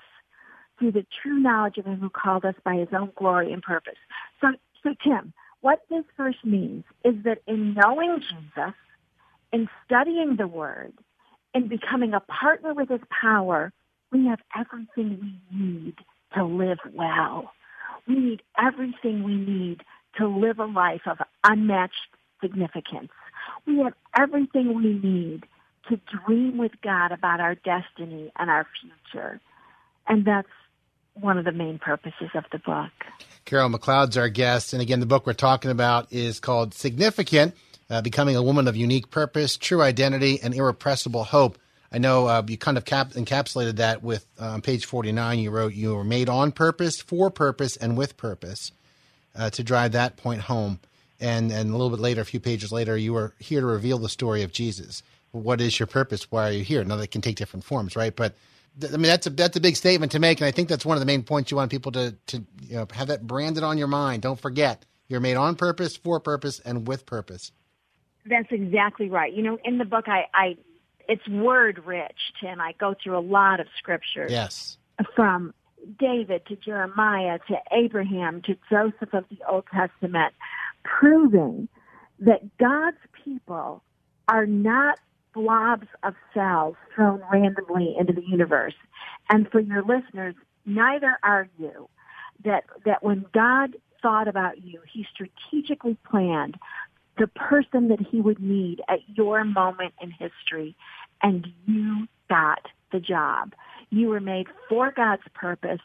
[0.77, 3.97] through the true knowledge of him who called us by his own glory and purpose.
[4.41, 4.49] So,
[4.83, 8.73] so Tim, what this verse means is that in knowing Jesus,
[9.51, 10.93] in studying the Word,
[11.53, 13.71] in becoming a partner with His power,
[14.11, 15.95] we have everything we need
[16.35, 17.51] to live well.
[18.07, 19.81] We need everything we need
[20.17, 21.93] to live a life of unmatched
[22.41, 23.09] significance.
[23.65, 25.45] We have everything we need
[25.89, 29.39] to dream with God about our destiny and our future.
[30.07, 30.47] And that's
[31.13, 32.91] one of the main purposes of the book.
[33.45, 34.73] Carol McLeod's our guest.
[34.73, 37.55] And again, the book we're talking about is called Significant
[37.89, 41.57] uh, Becoming a Woman of Unique Purpose, True Identity, and Irrepressible Hope.
[41.95, 45.73] I know uh, you kind of cap- encapsulated that with uh, page 49, you wrote,
[45.73, 48.73] You were made on purpose, for purpose, and with purpose
[49.33, 50.81] uh, to drive that point home.
[51.21, 53.97] And, and a little bit later, a few pages later, you were here to reveal
[53.97, 55.03] the story of Jesus.
[55.31, 56.29] What is your purpose?
[56.29, 56.83] Why are you here?
[56.83, 58.13] Now, that can take different forms, right?
[58.13, 58.35] But
[58.83, 60.97] I mean, that's a that's a big statement to make, and I think that's one
[60.97, 63.77] of the main points you want people to to you know, have that branded on
[63.77, 64.21] your mind.
[64.21, 67.53] Don't forget, you're made on purpose, for purpose, and with purpose.
[68.25, 69.31] That's exactly right.
[69.31, 70.57] You know, in the book, I, I
[71.07, 72.59] it's word rich, Tim.
[72.61, 74.31] I go through a lot of scriptures.
[74.31, 74.77] Yes.
[75.15, 75.53] From
[75.99, 80.33] David to Jeremiah to Abraham to Joseph of the Old Testament,
[80.83, 81.67] proving
[82.19, 83.83] that God's people
[84.27, 84.99] are not
[85.33, 88.73] blobs of cells thrown randomly into the universe.
[89.29, 91.89] And for your listeners, neither are you.
[92.43, 96.57] That, that when God thought about you, He strategically planned
[97.17, 100.75] the person that he would need at your moment in history,
[101.21, 103.53] and you got the job.
[103.89, 105.81] You were made for God's purpose,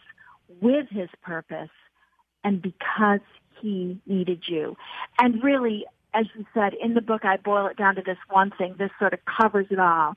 [0.61, 1.71] with his purpose,
[2.43, 3.21] and because
[3.61, 4.77] he needed you.
[5.19, 8.51] And really, as you said, in the book, I boil it down to this one
[8.57, 8.75] thing.
[8.79, 10.17] This sort of covers it all.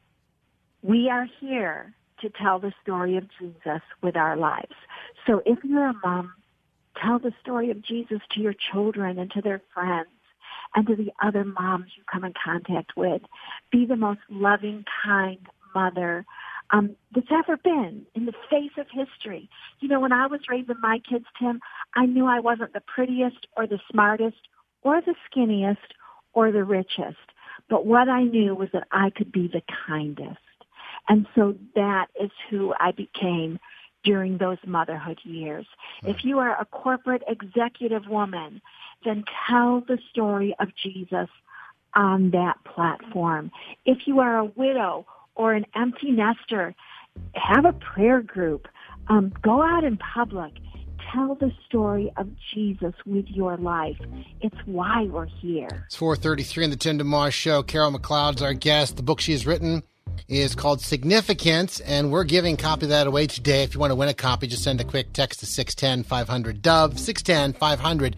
[0.82, 4.74] We are here to tell the story of Jesus with our lives.
[5.28, 6.34] So if you're a mom,
[7.02, 10.08] tell the story of Jesus to your children and to their friends
[10.76, 13.22] and to the other moms you come in contact with.
[13.72, 15.40] Be the most loving, kind
[15.74, 16.26] mother
[16.72, 19.50] um, that's ever been in the face of history.
[19.80, 21.60] You know, when I was raising my kids, Tim,
[21.96, 24.38] I knew I wasn't the prettiest or the smartest
[24.82, 25.78] or the skinniest
[26.34, 27.18] or the richest.
[27.70, 30.40] But what I knew was that I could be the kindest.
[31.08, 33.60] And so that is who I became
[34.04, 35.66] during those motherhood years.
[36.04, 38.62] If you are a corporate executive woman,
[39.06, 41.30] then tell the story of Jesus
[41.96, 43.52] on that platform.
[43.86, 46.76] If you are a widow or an empty nester,
[47.36, 48.68] have a prayer group.
[49.08, 50.54] Um, go out in public.
[51.12, 53.98] Tell the story of Jesus with your life.
[54.42, 55.86] It's why we're here.
[55.86, 57.62] It's 433 on the Tim DeMoss Show.
[57.62, 58.96] Carol McLeod's our guest.
[58.98, 59.84] The book she has written
[60.28, 63.64] is called Significance, and we're giving copy of that away today.
[63.64, 66.62] If you want to win a copy, just send a quick text to 610 500
[66.62, 68.16] Dove, 610 500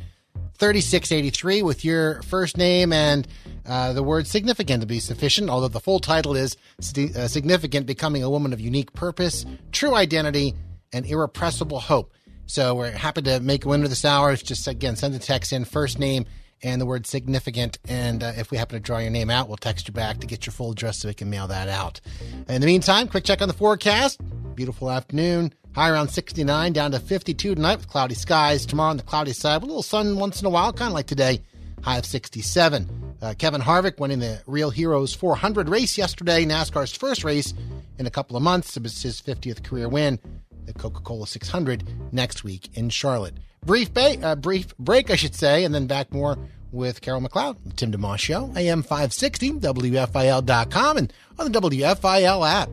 [0.58, 3.28] 3683 with your first name and
[3.66, 8.24] uh, the word significant to be sufficient, although the full title is uh, Significant Becoming
[8.24, 10.54] a Woman of Unique Purpose, True Identity,
[10.94, 12.14] and Irrepressible Hope.
[12.46, 14.36] So we're happy to make a winner this hour.
[14.36, 16.26] Just, again, send the text in, first name
[16.64, 17.78] and the word significant.
[17.88, 20.28] And uh, if we happen to draw your name out, we'll text you back to
[20.28, 22.02] get your full address so we can mail that out.
[22.50, 24.20] In the meantime, quick check on the forecast.
[24.56, 25.54] Beautiful afternoon.
[25.74, 28.66] High around 69, down to 52 tonight with cloudy skies.
[28.66, 31.08] Tomorrow on the cloudy side, a little sun once in a while, kind of like
[31.08, 31.42] today.
[31.82, 33.18] High of 67.
[33.22, 37.54] Uh, Kevin Harvick winning the Real Heroes 400 race yesterday, NASCAR's first race
[38.00, 38.78] in a couple of months.
[38.78, 40.20] It was his 50th career win.
[40.66, 43.36] The Coca Cola 600 next week in Charlotte.
[43.66, 46.38] Brief, ba- uh, brief break, I should say, and then back more
[46.72, 52.70] with Carol McLeod, the Tim DeMoss Show, AM 560, WFIL.com, and on the WFIL app.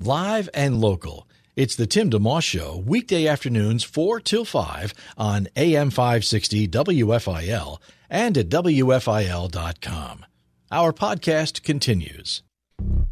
[0.00, 1.26] Live and local.
[1.56, 8.38] It's the Tim DeMoss Show, weekday afternoons 4 till 5 on AM 560 WFIL and
[8.38, 10.26] at WFIL.com.
[10.72, 12.42] Our podcast continues.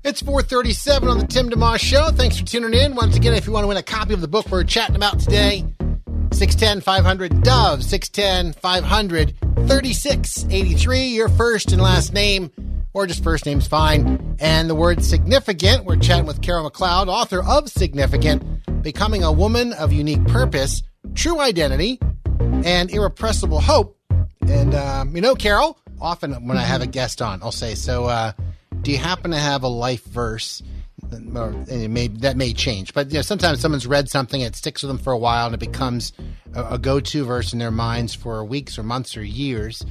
[0.05, 2.11] It's 437 on the Tim DeMoss Show.
[2.11, 2.95] Thanks for tuning in.
[2.95, 5.19] Once again, if you want to win a copy of the book we're chatting about
[5.19, 5.65] today,
[6.33, 9.35] 610 500 Dove, 610 500
[9.69, 12.51] 3683, your first and last name,
[12.95, 14.37] or just first name's fine.
[14.39, 19.73] And the word significant, we're chatting with Carol McLeod, author of Significant Becoming a Woman
[19.75, 20.83] of Unique Purpose,
[21.15, 21.99] True Identity,
[22.65, 23.99] and Irrepressible Hope.
[24.47, 28.07] And, um, you know, Carol, often when I have a guest on, I'll say, So,
[28.07, 28.33] uh,
[28.89, 30.63] do you happen to have a life verse?
[31.35, 32.95] or may, that may change.
[32.95, 35.55] But you know, sometimes someone's read something, it sticks with them for a while, and
[35.55, 36.15] it becomes
[36.55, 39.85] a, a go-to verse in their minds for weeks or months or years.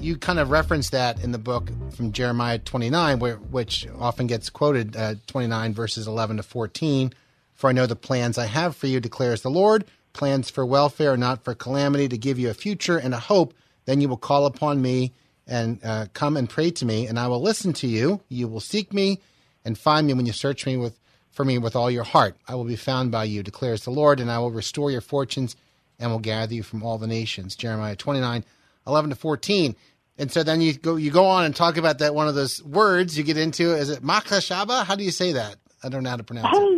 [0.00, 4.50] You kind of reference that in the book from Jeremiah 29, where, which often gets
[4.50, 7.12] quoted, uh, 29 verses 11 to 14.
[7.54, 11.16] For I know the plans I have for you, declares the Lord, plans for welfare,
[11.16, 13.52] not for calamity, to give you a future and a hope.
[13.84, 15.12] Then you will call upon me
[15.48, 18.20] and uh, come and pray to me, and I will listen to you.
[18.28, 19.20] You will seek me
[19.64, 20.98] and find me when you search me with
[21.30, 22.36] for me with all your heart.
[22.48, 25.56] I will be found by you, declares the Lord, and I will restore your fortunes
[25.98, 27.54] and will gather you from all the nations.
[27.56, 28.44] Jeremiah 29,
[28.86, 29.76] 11 to 14.
[30.18, 32.62] And so then you go you go on and talk about that one of those
[32.64, 33.74] words you get into.
[33.74, 34.84] Is it makashaba?
[34.84, 35.56] How do you say that?
[35.82, 36.77] I don't know how to pronounce it.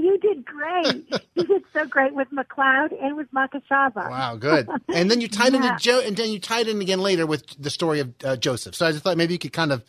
[0.61, 1.23] Hey, you did great.
[1.35, 4.11] you did so great with McLeod and with makashaba.
[4.11, 4.69] Wow, good.
[4.89, 5.73] And then you tied yeah.
[5.73, 8.75] into Joe, and then you tied in again later with the story of uh, Joseph.
[8.75, 9.85] So I just thought maybe you could kind of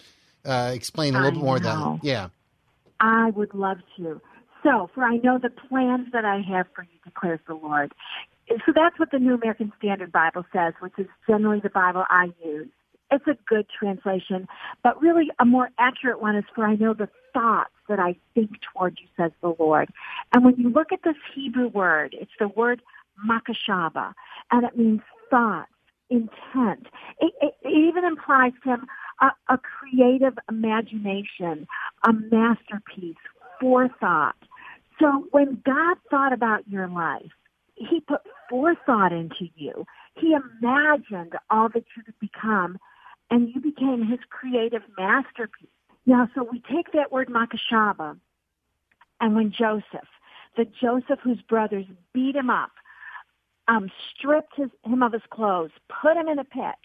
[0.45, 1.99] uh, explain a little I bit more know.
[2.01, 2.05] that.
[2.05, 2.29] Yeah.
[2.99, 4.21] I would love to.
[4.63, 7.93] So, for I know the plans that I have for you, declares the Lord.
[8.65, 12.31] So that's what the New American Standard Bible says, which is generally the Bible I
[12.43, 12.67] use.
[13.11, 14.47] It's a good translation,
[14.83, 18.51] but really a more accurate one is for I know the thoughts that I think
[18.61, 19.89] toward you, says the Lord.
[20.33, 22.81] And when you look at this Hebrew word, it's the word
[23.27, 24.13] makashaba,
[24.51, 25.71] and it means thoughts,
[26.09, 26.87] intent.
[27.19, 28.87] It, it, it even implies, him
[29.21, 31.67] a, a creative imagination,
[32.03, 33.15] a masterpiece,
[33.59, 34.35] forethought.
[34.99, 37.31] So when God thought about your life,
[37.75, 39.85] he put forethought into you.
[40.15, 42.77] He imagined all that you could become,
[43.31, 45.69] and you became his creative masterpiece.
[46.05, 48.17] Now, so we take that word makashaba,
[49.21, 50.09] and when Joseph,
[50.57, 52.71] the Joseph whose brothers beat him up,
[53.67, 56.75] um, stripped his, him of his clothes, put him in a pit,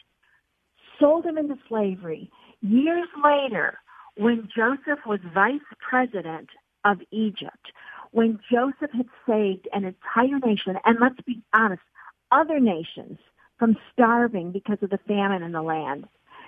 [1.00, 2.30] sold him into slavery.
[2.60, 3.78] Years later,
[4.16, 6.50] when Joseph was vice president
[6.84, 7.72] of Egypt,
[8.12, 11.82] when Joseph had saved an entire nation, and let's be honest,
[12.30, 13.18] other nations
[13.58, 16.06] from starving because of the famine in the land,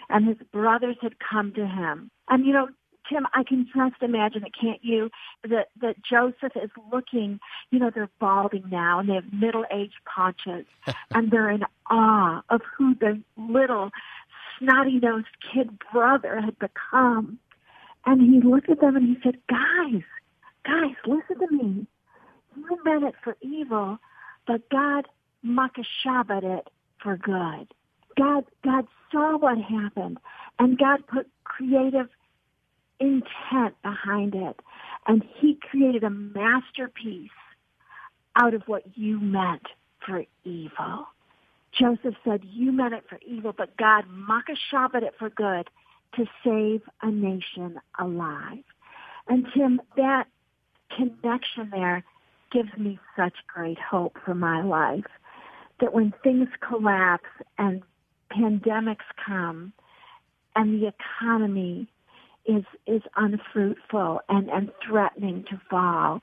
[0.09, 2.11] and his brothers had come to him.
[2.29, 2.68] And you know,
[3.09, 5.11] Tim, I can just imagine it, can't you?
[5.42, 7.40] That that Joseph is looking,
[7.71, 10.66] you know, they're balding now and they have middle aged paunches
[11.11, 13.90] and they're in awe of who the little
[14.59, 17.38] snotty nosed kid brother had become.
[18.07, 20.03] And he looked at them and he said, Guys,
[20.64, 21.87] guys, listen to me.
[22.57, 23.99] You meant it for evil,
[24.47, 25.07] but God
[25.44, 26.68] makashabat it
[27.03, 27.68] for good.
[28.16, 30.18] God God saw what happened
[30.59, 32.09] and God put creative
[33.01, 34.61] intent behind it.
[35.07, 37.31] And he created a masterpiece
[38.37, 39.66] out of what you meant
[40.05, 41.07] for evil.
[41.73, 45.68] Joseph said, you meant it for evil, but God makashabat it for good
[46.16, 48.64] to save a nation alive.
[49.29, 50.27] And Tim, that
[50.97, 52.05] connection there
[52.51, 55.05] gives me such great hope for my life
[55.81, 57.83] that when things collapse and
[58.33, 59.73] pandemics come
[60.57, 61.88] and the economy
[62.47, 66.21] is is unfruitful and and threatening to fall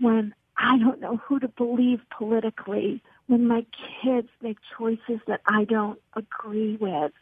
[0.00, 3.64] when I don't know who to believe politically when my
[4.02, 7.12] kids make choices that I don't agree with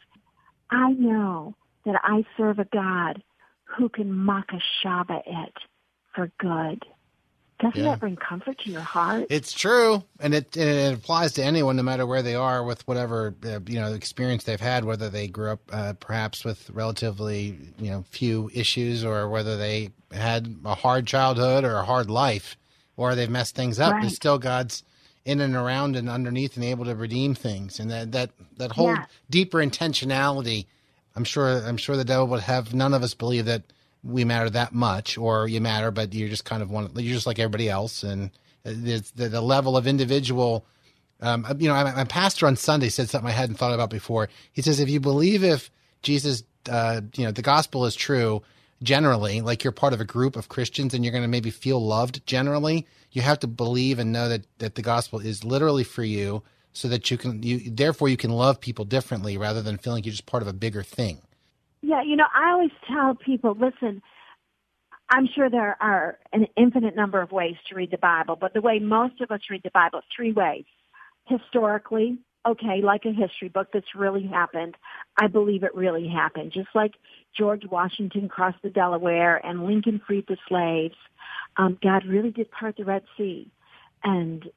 [0.71, 3.21] I know that I serve a God
[3.63, 5.53] who can makashaba it
[6.13, 6.83] for good
[7.59, 7.91] doesn't yeah.
[7.91, 9.25] that bring comfort to your heart?
[9.29, 13.33] It's true, and it, it applies to anyone, no matter where they are, with whatever
[13.43, 17.89] uh, you know experience they've had, whether they grew up uh, perhaps with relatively you
[17.89, 22.57] know few issues, or whether they had a hard childhood or a hard life,
[22.95, 23.93] or they've messed things up.
[23.93, 24.01] Right.
[24.01, 24.83] There's still God's
[25.25, 28.93] in and around and underneath, and able to redeem things, and that that that whole
[28.93, 29.05] yeah.
[29.31, 30.67] deeper intentionality.
[31.15, 31.47] I'm sure.
[31.47, 33.63] I'm sure the devil would have none of us believe that
[34.03, 36.89] we matter that much, or you matter, but you're just kind of one.
[36.95, 38.31] You're just like everybody else, and
[38.63, 40.65] the, the level of individual.
[41.19, 44.29] Um, you know, my, my, pastor on Sunday said something I hadn't thought about before.
[44.51, 45.71] He says, if you believe if
[46.03, 48.43] Jesus, uh, you know, the gospel is true,
[48.83, 51.83] generally, like you're part of a group of Christians and you're going to maybe feel
[51.83, 56.03] loved generally, you have to believe and know that, that the gospel is literally for
[56.03, 59.97] you so that you can, you, therefore you can love people differently rather than feeling
[59.97, 61.21] like you're just part of a bigger thing.
[61.81, 64.01] Yeah, you know, I always tell people, listen,
[65.09, 68.61] I'm sure there are an infinite number of ways to read the Bible, but the
[68.61, 70.65] way most of us read the Bible, three ways.
[71.25, 74.75] Historically, okay, like a history book that's really happened.
[75.17, 76.51] I believe it really happened.
[76.51, 76.93] Just like
[77.37, 80.95] George Washington crossed the Delaware and Lincoln freed the slaves,
[81.57, 83.49] um, God really did part the Red Sea.
[84.03, 84.49] And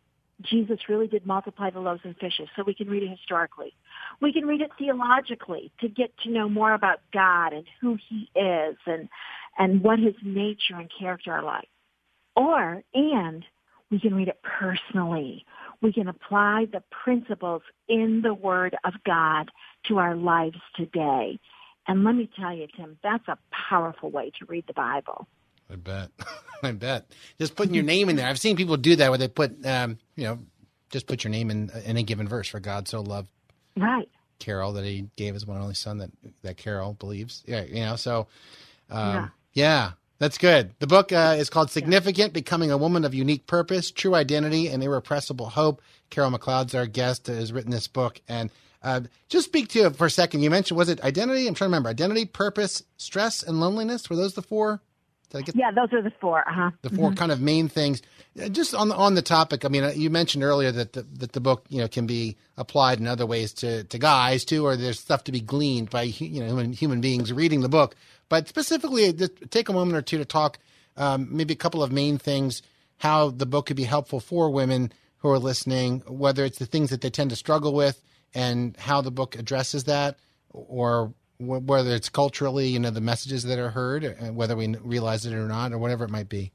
[0.43, 3.75] Jesus really did multiply the loaves and fishes, so we can read it historically.
[4.21, 8.31] We can read it theologically to get to know more about God and who he
[8.35, 9.09] is and,
[9.59, 11.69] and what his nature and character are like.
[12.37, 13.45] Or, and
[13.91, 15.45] we can read it personally.
[15.83, 19.51] We can apply the principles in the Word of God
[19.89, 21.39] to our lives today.
[21.89, 25.27] And let me tell you, Tim, that's a powerful way to read the Bible.
[25.71, 26.11] I bet.
[26.63, 27.07] I bet.
[27.39, 28.27] Just putting your name in there.
[28.27, 30.39] I've seen people do that where they put, um, you know,
[30.91, 32.49] just put your name in any given verse.
[32.49, 33.31] For God so loved
[33.77, 36.11] right Carol that He gave His one and only Son that
[36.43, 37.43] that Carol believes.
[37.47, 37.97] Yeah, you know.
[37.97, 38.27] So,
[38.91, 39.29] um, yeah.
[39.55, 39.91] yeah.
[40.19, 40.75] That's good.
[40.81, 44.85] The book uh, is called Significant Becoming a Woman of Unique Purpose, True Identity, and
[44.85, 45.81] Irrepressible Hope.
[46.11, 48.21] Carol McLeod's our guest, uh, has written this book.
[48.29, 48.51] And
[48.83, 50.43] uh, just speak to it for a second.
[50.43, 51.47] You mentioned, was it identity?
[51.47, 51.89] I'm trying to remember.
[51.89, 54.11] Identity, purpose, stress, and loneliness.
[54.11, 54.83] Were those the four?
[55.31, 56.47] Did I get yeah, those are the four.
[56.49, 56.71] Uh-huh.
[56.83, 57.15] The 4 mm-hmm.
[57.17, 58.03] kind of main things.
[58.41, 61.03] Uh, just on the on the topic, I mean, uh, you mentioned earlier that the,
[61.03, 64.67] that the book you know can be applied in other ways to, to guys too,
[64.67, 67.97] or there's stuff to be gleaned by you know human, human beings reading the book.
[68.29, 70.59] But specifically, take a moment or two to talk
[70.97, 72.63] um, maybe a couple of main things
[72.99, 76.91] how the book could be helpful for women who are listening, whether it's the things
[76.91, 78.03] that they tend to struggle with
[78.35, 80.19] and how the book addresses that,
[80.51, 85.25] or whether it's culturally, you know, the messages that are heard, uh, whether we realize
[85.25, 86.53] it or not, or whatever it might be.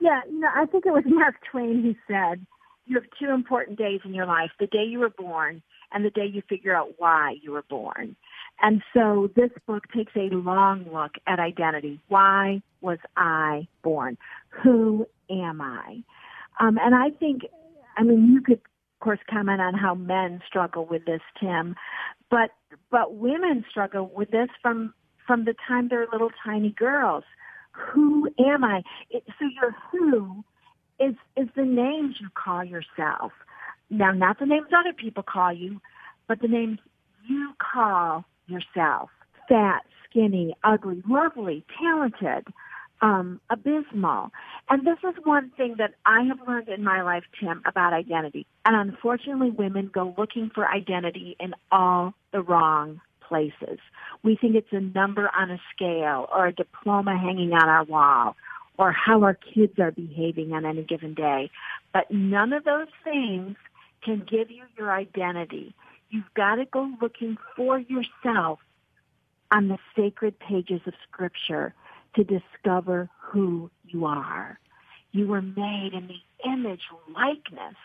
[0.00, 2.46] Yeah, no, I think it was Mark Twain who said,
[2.86, 6.10] "You have two important days in your life: the day you were born and the
[6.10, 8.16] day you figure out why you were born."
[8.60, 12.00] And so this book takes a long look at identity.
[12.08, 14.18] Why was I born?
[14.62, 16.02] Who am I?
[16.60, 17.42] Um, and I think,
[17.96, 21.76] I mean, you could, of course, comment on how men struggle with this, Tim,
[22.30, 22.50] but
[22.90, 24.94] but women struggle with this from
[25.26, 27.24] from the time they're little tiny girls.
[27.72, 28.82] Who am I?
[29.10, 30.44] It, so your who
[30.98, 33.32] is is the names you call yourself.
[33.90, 35.80] Now, not the names other people call you,
[36.26, 36.78] but the names
[37.26, 39.10] you call yourself.
[39.48, 42.46] Fat, skinny, ugly, lovely, talented,
[43.00, 44.30] um, abysmal.
[44.68, 48.46] And this is one thing that I have learned in my life, Tim, about identity.
[48.64, 53.78] And unfortunately, women go looking for identity in all the wrong places.
[54.22, 58.36] We think it's a number on a scale or a diploma hanging on our wall
[58.78, 61.50] or how our kids are behaving on any given day.
[61.92, 63.56] But none of those things
[64.02, 65.74] can give you your identity.
[66.10, 68.60] You've got to go looking for yourself
[69.50, 71.74] on the sacred pages of scripture
[72.16, 74.58] to discover who you are.
[75.12, 76.82] You were made in the image
[77.14, 77.76] likeness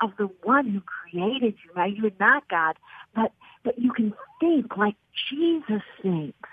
[0.00, 1.70] of the one who created you.
[1.74, 2.76] Now you're not God,
[3.14, 3.32] but
[3.64, 4.96] but you can think like
[5.30, 6.48] Jesus thinks.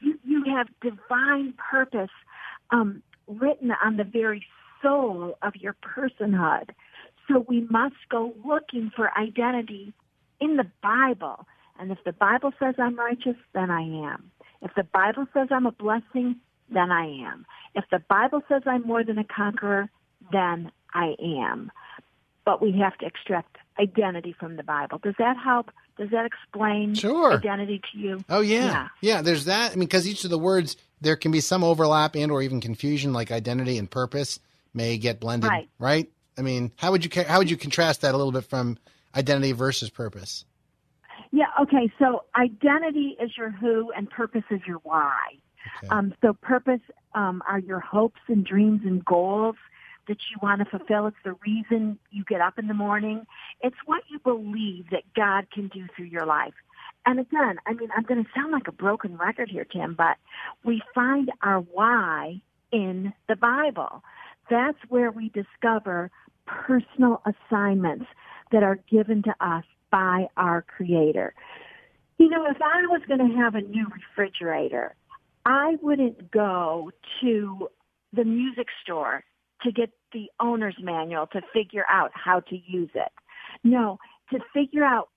[0.00, 2.10] You you have divine purpose
[2.70, 4.44] um, written on the very
[4.82, 6.70] soul of your personhood.
[7.28, 9.92] So we must go looking for identity
[10.40, 11.46] in the Bible.
[11.78, 14.30] And if the Bible says I'm righteous, then I am.
[14.62, 16.36] If the Bible says I'm a blessing,
[16.70, 17.46] then I am.
[17.74, 19.88] If the Bible says I'm more than a conqueror,
[20.32, 21.70] then I am.
[22.44, 24.98] But we have to extract identity from the Bible.
[24.98, 25.70] Does that help?
[25.98, 27.34] Does that explain sure.
[27.34, 28.24] identity to you?
[28.28, 28.66] Oh yeah.
[28.66, 29.22] yeah, yeah.
[29.22, 29.72] There's that.
[29.72, 32.60] I mean, because each of the words there can be some overlap and or even
[32.60, 34.40] confusion, like identity and purpose
[34.74, 35.50] may get blended.
[35.50, 35.68] Right.
[35.78, 36.10] Right.
[36.38, 38.78] I mean, how would you how would you contrast that a little bit from
[39.14, 40.44] identity versus purpose?
[41.32, 41.46] Yeah.
[41.62, 41.92] Okay.
[41.98, 45.16] So identity is your who, and purpose is your why.
[45.78, 45.88] Okay.
[45.88, 46.80] Um, so purpose
[47.14, 49.56] um, are your hopes and dreams and goals
[50.08, 51.06] that you want to fulfill.
[51.06, 53.26] It's the reason you get up in the morning.
[53.60, 56.54] It's what you believe that God can do through your life.
[57.06, 60.16] And again, I mean, I'm going to sound like a broken record here, Tim, but
[60.64, 62.42] we find our why
[62.72, 64.02] in the Bible.
[64.50, 66.10] That's where we discover
[66.46, 68.06] personal assignments
[68.52, 71.34] that are given to us by our Creator.
[72.18, 74.94] You know, if I was going to have a new refrigerator,
[75.44, 77.68] I wouldn't go to
[78.12, 79.24] the music store
[79.62, 83.12] to get the owner's manual to figure out how to use it.
[83.62, 83.98] No,
[84.32, 85.08] to figure out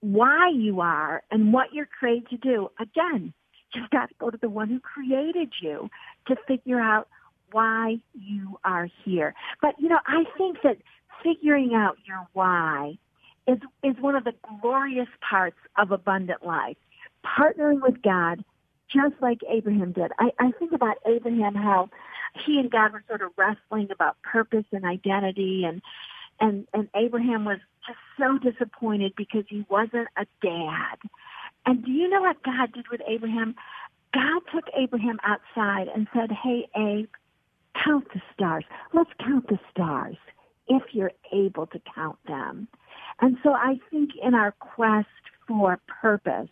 [0.00, 2.68] why you are and what you're created to do.
[2.80, 3.32] Again,
[3.74, 5.88] you've got to go to the one who created you
[6.28, 7.08] to figure out
[7.52, 9.34] why you are here.
[9.62, 10.78] But you know, I think that
[11.22, 12.98] figuring out your why
[13.46, 16.76] is is one of the glorious parts of abundant life.
[17.24, 18.44] Partnering with God
[18.92, 20.12] just like Abraham did.
[20.18, 21.90] I, I think about Abraham how
[22.44, 25.82] he and God were sort of wrestling about purpose and identity and
[26.38, 30.98] and and Abraham was just so disappointed because he wasn't a dad.
[31.64, 33.54] And do you know what God did with Abraham?
[34.12, 37.08] God took Abraham outside and said, "Hey, Abe,
[37.84, 38.64] count the stars.
[38.92, 40.16] Let's count the stars
[40.68, 42.68] if you're able to count them."
[43.20, 45.08] And so I think in our quest
[45.48, 46.50] for purpose,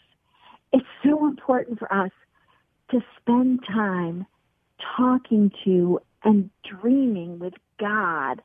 [0.73, 2.11] it's so important for us
[2.95, 4.25] to spend time
[4.97, 8.41] talking to and dreaming with God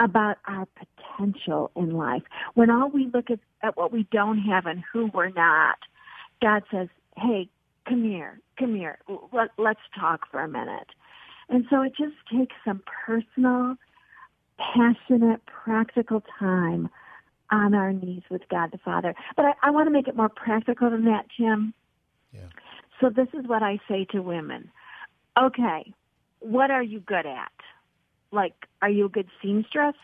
[0.00, 2.22] about our potential in life.
[2.54, 5.78] When all we look at, at what we don't have and who we're not,
[6.42, 7.48] God says, hey,
[7.88, 8.98] come here, come here,
[9.32, 10.88] Let, let's talk for a minute.
[11.48, 13.76] And so it just takes some personal,
[14.58, 16.88] passionate, practical time
[17.50, 19.14] on our knees with God the Father.
[19.36, 21.74] But I, I want to make it more practical than that, Jim.
[22.32, 22.48] Yeah.
[23.00, 24.70] So this is what I say to women.
[25.40, 25.92] Okay,
[26.40, 27.52] what are you good at?
[28.32, 29.94] Like, are you a good seamstress?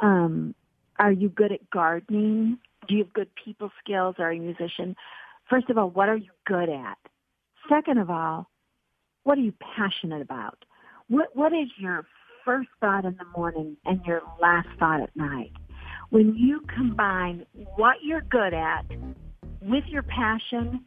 [0.00, 0.54] Um,
[0.98, 2.58] are you good at gardening?
[2.88, 4.16] Do you have good people skills?
[4.18, 4.96] Are you a musician?
[5.48, 6.98] First of all, what are you good at?
[7.68, 8.48] Second of all,
[9.24, 10.64] what are you passionate about?
[11.08, 12.06] What What is your
[12.44, 15.52] first thought in the morning and your last thought at night?
[16.10, 18.84] When you combine what you're good at
[19.60, 20.84] with your passion,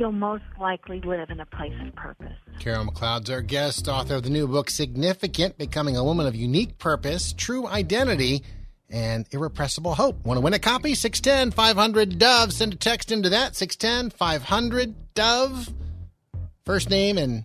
[0.00, 2.32] you'll most likely live in a place of purpose.
[2.58, 6.78] Carol McLeod's our guest, author of the new book, Significant Becoming a Woman of Unique
[6.78, 8.42] Purpose, True Identity,
[8.88, 10.24] and Irrepressible Hope.
[10.24, 10.94] Want to win a copy?
[10.94, 12.52] 610 500 Dove.
[12.52, 15.68] Send a text into that 610 500 Dove.
[16.64, 17.44] First name and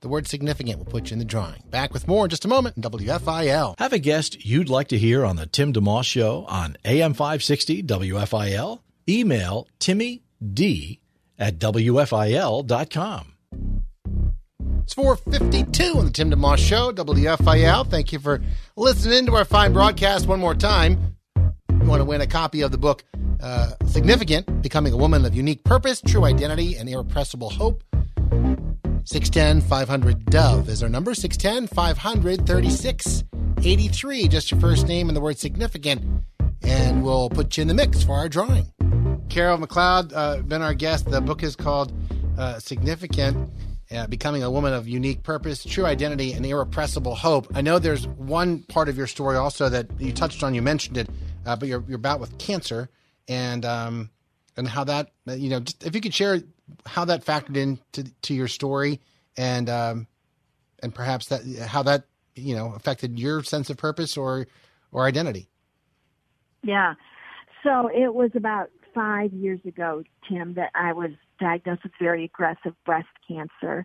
[0.00, 1.62] the word significant will put you in the drawing.
[1.70, 3.78] Back with more in just a moment in WFIL.
[3.78, 7.84] Have a guest you'd like to hear on the Tim DeMoss Show on AM 560
[7.84, 8.80] WFIL?
[9.08, 10.22] Email Timmy
[10.52, 11.00] D
[11.38, 13.32] at WFIL.com.
[14.84, 17.88] It's 452 on the Tim DeMoss Show, WFIL.
[17.88, 18.42] Thank you for
[18.76, 21.16] listening to our fine broadcast one more time.
[21.36, 23.02] You want to win a copy of the book
[23.42, 27.82] uh, Significant Becoming a Woman of Unique Purpose, True Identity, and Irrepressible Hope.
[29.04, 31.14] 610 500 Dove is our number.
[31.14, 34.28] 610 500 3683.
[34.28, 36.02] Just your first name and the word significant,
[36.62, 38.66] and we'll put you in the mix for our drawing.
[39.28, 41.10] Carol McLeod, uh, been our guest.
[41.10, 41.92] The book is called
[42.38, 43.50] uh, Significant
[43.90, 47.48] uh, Becoming a Woman of Unique Purpose, True Identity, and Irrepressible Hope.
[47.54, 50.96] I know there's one part of your story also that you touched on, you mentioned
[50.96, 51.08] it,
[51.46, 52.88] uh, but your, your bout with cancer
[53.28, 54.10] and um,
[54.56, 56.40] and how that, you know, just if you could share
[56.86, 59.00] how that factored into to your story
[59.36, 60.06] and um,
[60.82, 62.04] and perhaps that how that
[62.34, 64.46] you know affected your sense of purpose or
[64.92, 65.48] or identity.
[66.62, 66.94] Yeah.
[67.62, 72.74] So it was about five years ago, Tim, that I was diagnosed with very aggressive
[72.84, 73.84] breast cancer.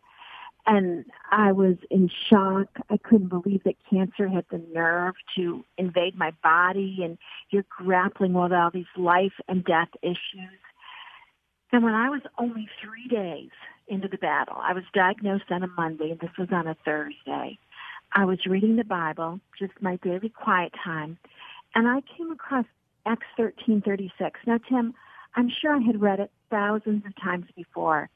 [0.65, 2.67] And I was in shock.
[2.89, 7.17] I couldn't believe that cancer had the nerve to invade my body and
[7.49, 10.59] you're grappling with all these life and death issues.
[11.71, 13.51] And when I was only three days
[13.87, 17.57] into the battle, I was diagnosed on a Monday and this was on a Thursday.
[18.13, 21.17] I was reading the Bible, just my daily quiet time,
[21.75, 22.65] and I came across
[23.09, 24.11] Acts 13:36.
[24.45, 24.93] Now, Tim,
[25.35, 28.07] I'm sure I had read it thousands of times before,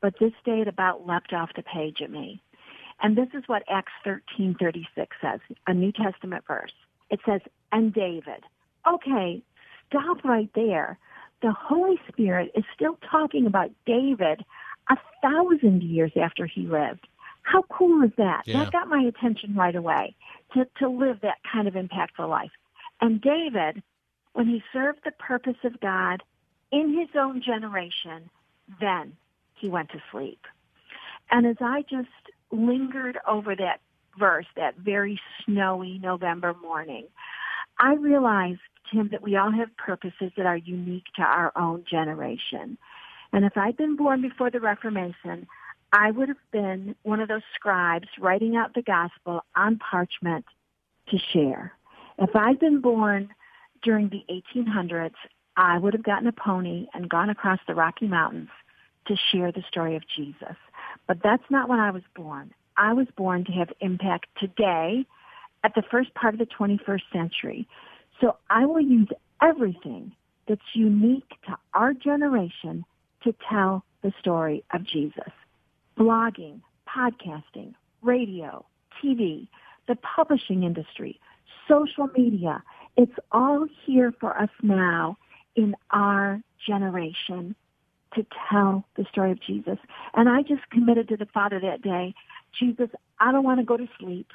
[0.00, 2.40] but this day it about leapt off the page at me.
[3.02, 4.86] And this is what Acts 13:36
[5.20, 6.72] says, a New Testament verse.
[7.10, 7.40] It says,
[7.72, 8.44] "And David."
[8.86, 9.42] Okay,
[9.88, 10.96] stop right there.
[11.42, 14.44] The Holy Spirit is still talking about David
[14.88, 17.08] a thousand years after he lived.
[17.42, 18.46] How cool is that?
[18.46, 18.64] Yeah.
[18.64, 20.14] That got my attention right away
[20.54, 22.52] to, to live that kind of impactful life.
[23.00, 23.82] And David,
[24.36, 26.22] when he served the purpose of God
[26.70, 28.28] in his own generation,
[28.82, 29.16] then
[29.54, 30.40] he went to sleep.
[31.30, 32.10] And as I just
[32.52, 33.80] lingered over that
[34.18, 37.06] verse, that very snowy November morning,
[37.78, 38.60] I realized,
[38.92, 42.76] Tim, that we all have purposes that are unique to our own generation.
[43.32, 45.46] And if I'd been born before the Reformation,
[45.94, 50.44] I would have been one of those scribes writing out the gospel on parchment
[51.08, 51.72] to share.
[52.18, 53.30] If I'd been born
[53.86, 55.14] during the 1800s,
[55.56, 58.48] I would have gotten a pony and gone across the Rocky Mountains
[59.06, 60.56] to share the story of Jesus.
[61.06, 62.52] But that's not when I was born.
[62.76, 65.06] I was born to have impact today
[65.62, 67.68] at the first part of the 21st century.
[68.20, 69.08] So I will use
[69.40, 70.12] everything
[70.48, 72.84] that's unique to our generation
[73.22, 75.32] to tell the story of Jesus.
[75.96, 78.66] Blogging, podcasting, radio,
[79.00, 79.46] TV,
[79.86, 81.20] the publishing industry,
[81.68, 82.64] social media,
[82.96, 85.18] it's all here for us now
[85.54, 87.54] in our generation
[88.14, 89.78] to tell the story of Jesus.
[90.14, 92.14] And I just committed to the Father that day,
[92.58, 92.88] Jesus,
[93.20, 94.28] I don't want to go to sleep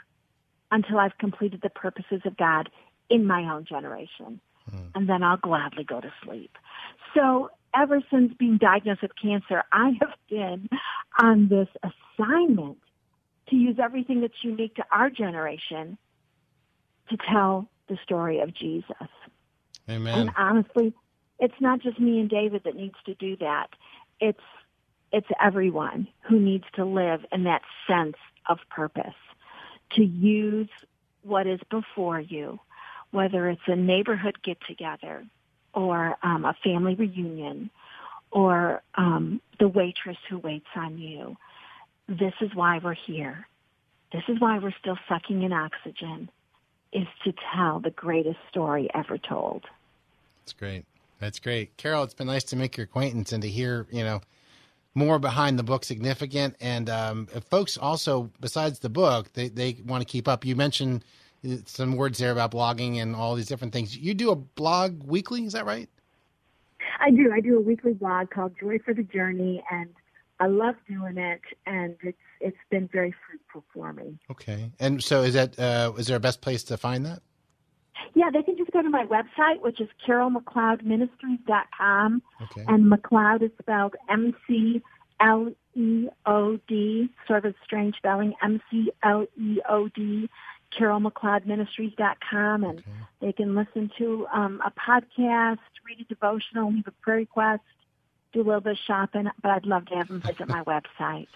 [0.71, 2.69] until I've completed the purposes of God
[3.09, 4.39] in my own generation.
[4.69, 4.77] Hmm.
[4.95, 6.57] And then I'll gladly go to sleep.
[7.15, 10.69] So ever since being diagnosed with cancer, I have been
[11.19, 12.77] on this assignment
[13.49, 15.97] to use everything that's unique to our generation
[17.09, 19.09] to tell the story of Jesus.
[19.89, 20.17] Amen.
[20.17, 20.93] And honestly,
[21.39, 23.67] it's not just me and David that needs to do that.
[24.19, 24.39] It's
[25.11, 28.15] it's everyone who needs to live in that sense
[28.47, 29.19] of purpose.
[29.95, 30.69] To use
[31.23, 32.59] what is before you,
[33.11, 35.25] whether it's a neighborhood get together
[35.73, 37.69] or um, a family reunion
[38.31, 41.35] or um, the waitress who waits on you.
[42.07, 43.47] This is why we're here.
[44.13, 46.29] This is why we're still sucking in oxygen,
[46.93, 49.65] is to tell the greatest story ever told.
[50.41, 50.85] That's great.
[51.19, 51.77] That's great.
[51.77, 54.21] Carol, it's been nice to make your acquaintance and to hear, you know,
[54.95, 56.55] more behind the book significant.
[56.59, 60.43] And um, if folks also, besides the book, they, they want to keep up.
[60.43, 61.05] You mentioned
[61.47, 63.95] uh, some words there about blogging and all these different things.
[63.95, 65.89] You do a blog weekly, is that right?
[66.99, 67.31] I do.
[67.33, 69.89] I do a weekly blog called Joy for the Journey, and
[70.39, 74.19] I love doing it, and it's it's been very fruitful for me.
[74.29, 74.71] Okay.
[74.79, 77.21] And so is that, uh, is there a best place to find that?
[78.13, 82.21] Yeah, they can just go to my website, which is carolmcleodministries.com.
[82.41, 82.65] Okay.
[82.67, 84.81] And McLeod is spelled M C
[85.19, 90.27] L E O D, sort of strange spelling, M C L E O D,
[90.77, 92.63] carolmcleodministries.com.
[92.63, 92.83] And
[93.21, 97.61] they can listen to um, a podcast, read a devotional, leave a prayer request,
[98.33, 99.29] do a little bit of shopping.
[99.41, 101.27] But I'd love to have them visit my website.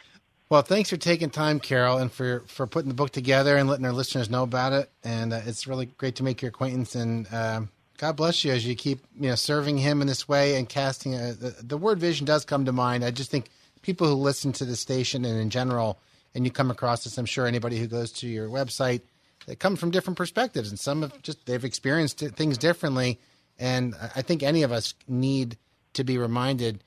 [0.47, 3.85] Well, thanks for taking time, Carol, and for, for putting the book together and letting
[3.85, 4.91] our listeners know about it.
[5.03, 6.93] And uh, it's really great to make your acquaintance.
[6.93, 7.61] And uh,
[7.97, 11.15] God bless you as you keep you know serving Him in this way and casting.
[11.15, 13.03] A, the, the word vision does come to mind.
[13.03, 13.49] I just think
[13.81, 15.97] people who listen to the station and in general,
[16.35, 19.01] and you come across this, I'm sure anybody who goes to your website,
[19.47, 23.19] they come from different perspectives, and some have just they've experienced things differently.
[23.57, 25.57] And I think any of us need
[25.93, 26.83] to be reminded,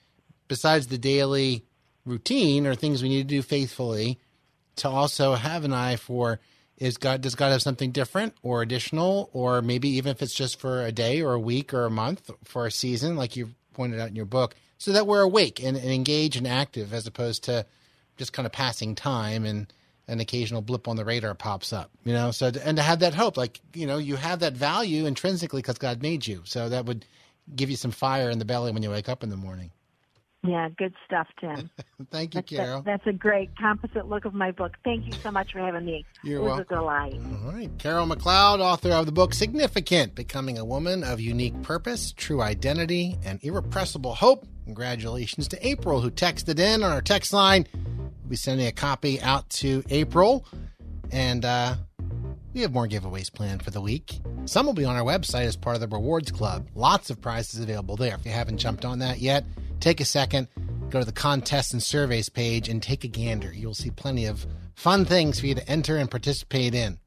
[0.46, 1.64] besides the daily
[2.08, 4.18] routine or things we need to do faithfully,
[4.76, 6.40] to also have an eye for
[6.76, 10.60] is God does God have something different or additional or maybe even if it's just
[10.60, 14.00] for a day or a week or a month for a season like you've pointed
[14.00, 17.44] out in your book, so that we're awake and, and engaged and active as opposed
[17.44, 17.66] to
[18.16, 19.72] just kind of passing time and
[20.08, 22.30] an occasional blip on the radar pops up, you know.
[22.30, 25.78] So and to have that hope, like you know, you have that value intrinsically because
[25.78, 27.04] God made you, so that would
[27.54, 29.70] give you some fire in the belly when you wake up in the morning.
[30.48, 31.68] Yeah, good stuff, Tim.
[32.10, 32.82] Thank you, that's, Carol.
[32.82, 34.76] That, that's a great composite look of my book.
[34.82, 36.06] Thank you so much for having me.
[36.24, 36.76] You're it was welcome.
[36.76, 37.20] a delight.
[37.44, 37.70] All right.
[37.78, 43.18] Carol McLeod, author of the book Significant Becoming a Woman of Unique Purpose, True Identity,
[43.24, 44.46] and Irrepressible Hope.
[44.64, 47.66] Congratulations to April, who texted in on our text line.
[47.74, 50.46] We'll be sending a copy out to April.
[51.10, 51.74] And uh,
[52.54, 54.20] we have more giveaways planned for the week.
[54.46, 56.68] Some will be on our website as part of the Rewards Club.
[56.74, 58.14] Lots of prizes available there.
[58.14, 59.44] If you haven't jumped on that yet,
[59.80, 60.48] take a second,
[60.90, 63.52] go to the contests and surveys page, and take a gander.
[63.52, 66.98] You'll see plenty of fun things for you to enter and participate in.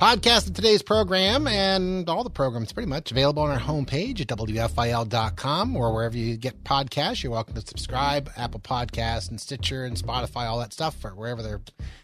[0.00, 4.28] Podcast of today's program and all the programs pretty much available on our homepage at
[4.28, 7.22] WFIL.com or wherever you get podcasts.
[7.22, 11.42] You're welcome to subscribe, Apple Podcasts and Stitcher and Spotify, all that stuff, or wherever
[11.42, 11.60] they're,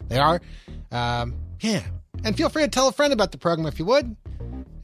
[0.09, 0.39] they are.
[0.91, 1.81] Um, yeah.
[2.23, 4.15] And feel free to tell a friend about the program if you would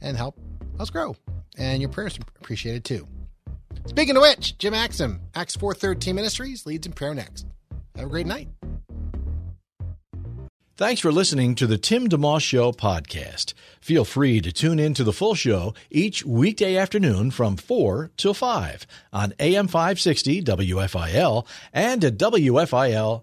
[0.00, 0.36] and help
[0.80, 1.14] us grow.
[1.56, 3.06] And your prayers are appreciated too.
[3.86, 7.46] Speaking of which, Jim Axum, Acts 413 Ministries, leads in prayer next.
[7.96, 8.48] Have a great night.
[10.76, 13.54] Thanks for listening to the Tim DeMoss Show podcast.
[13.80, 18.34] Feel free to tune in to the full show each weekday afternoon from 4 till
[18.34, 23.22] 5 on AM 560 WFIL and at WFIL.com.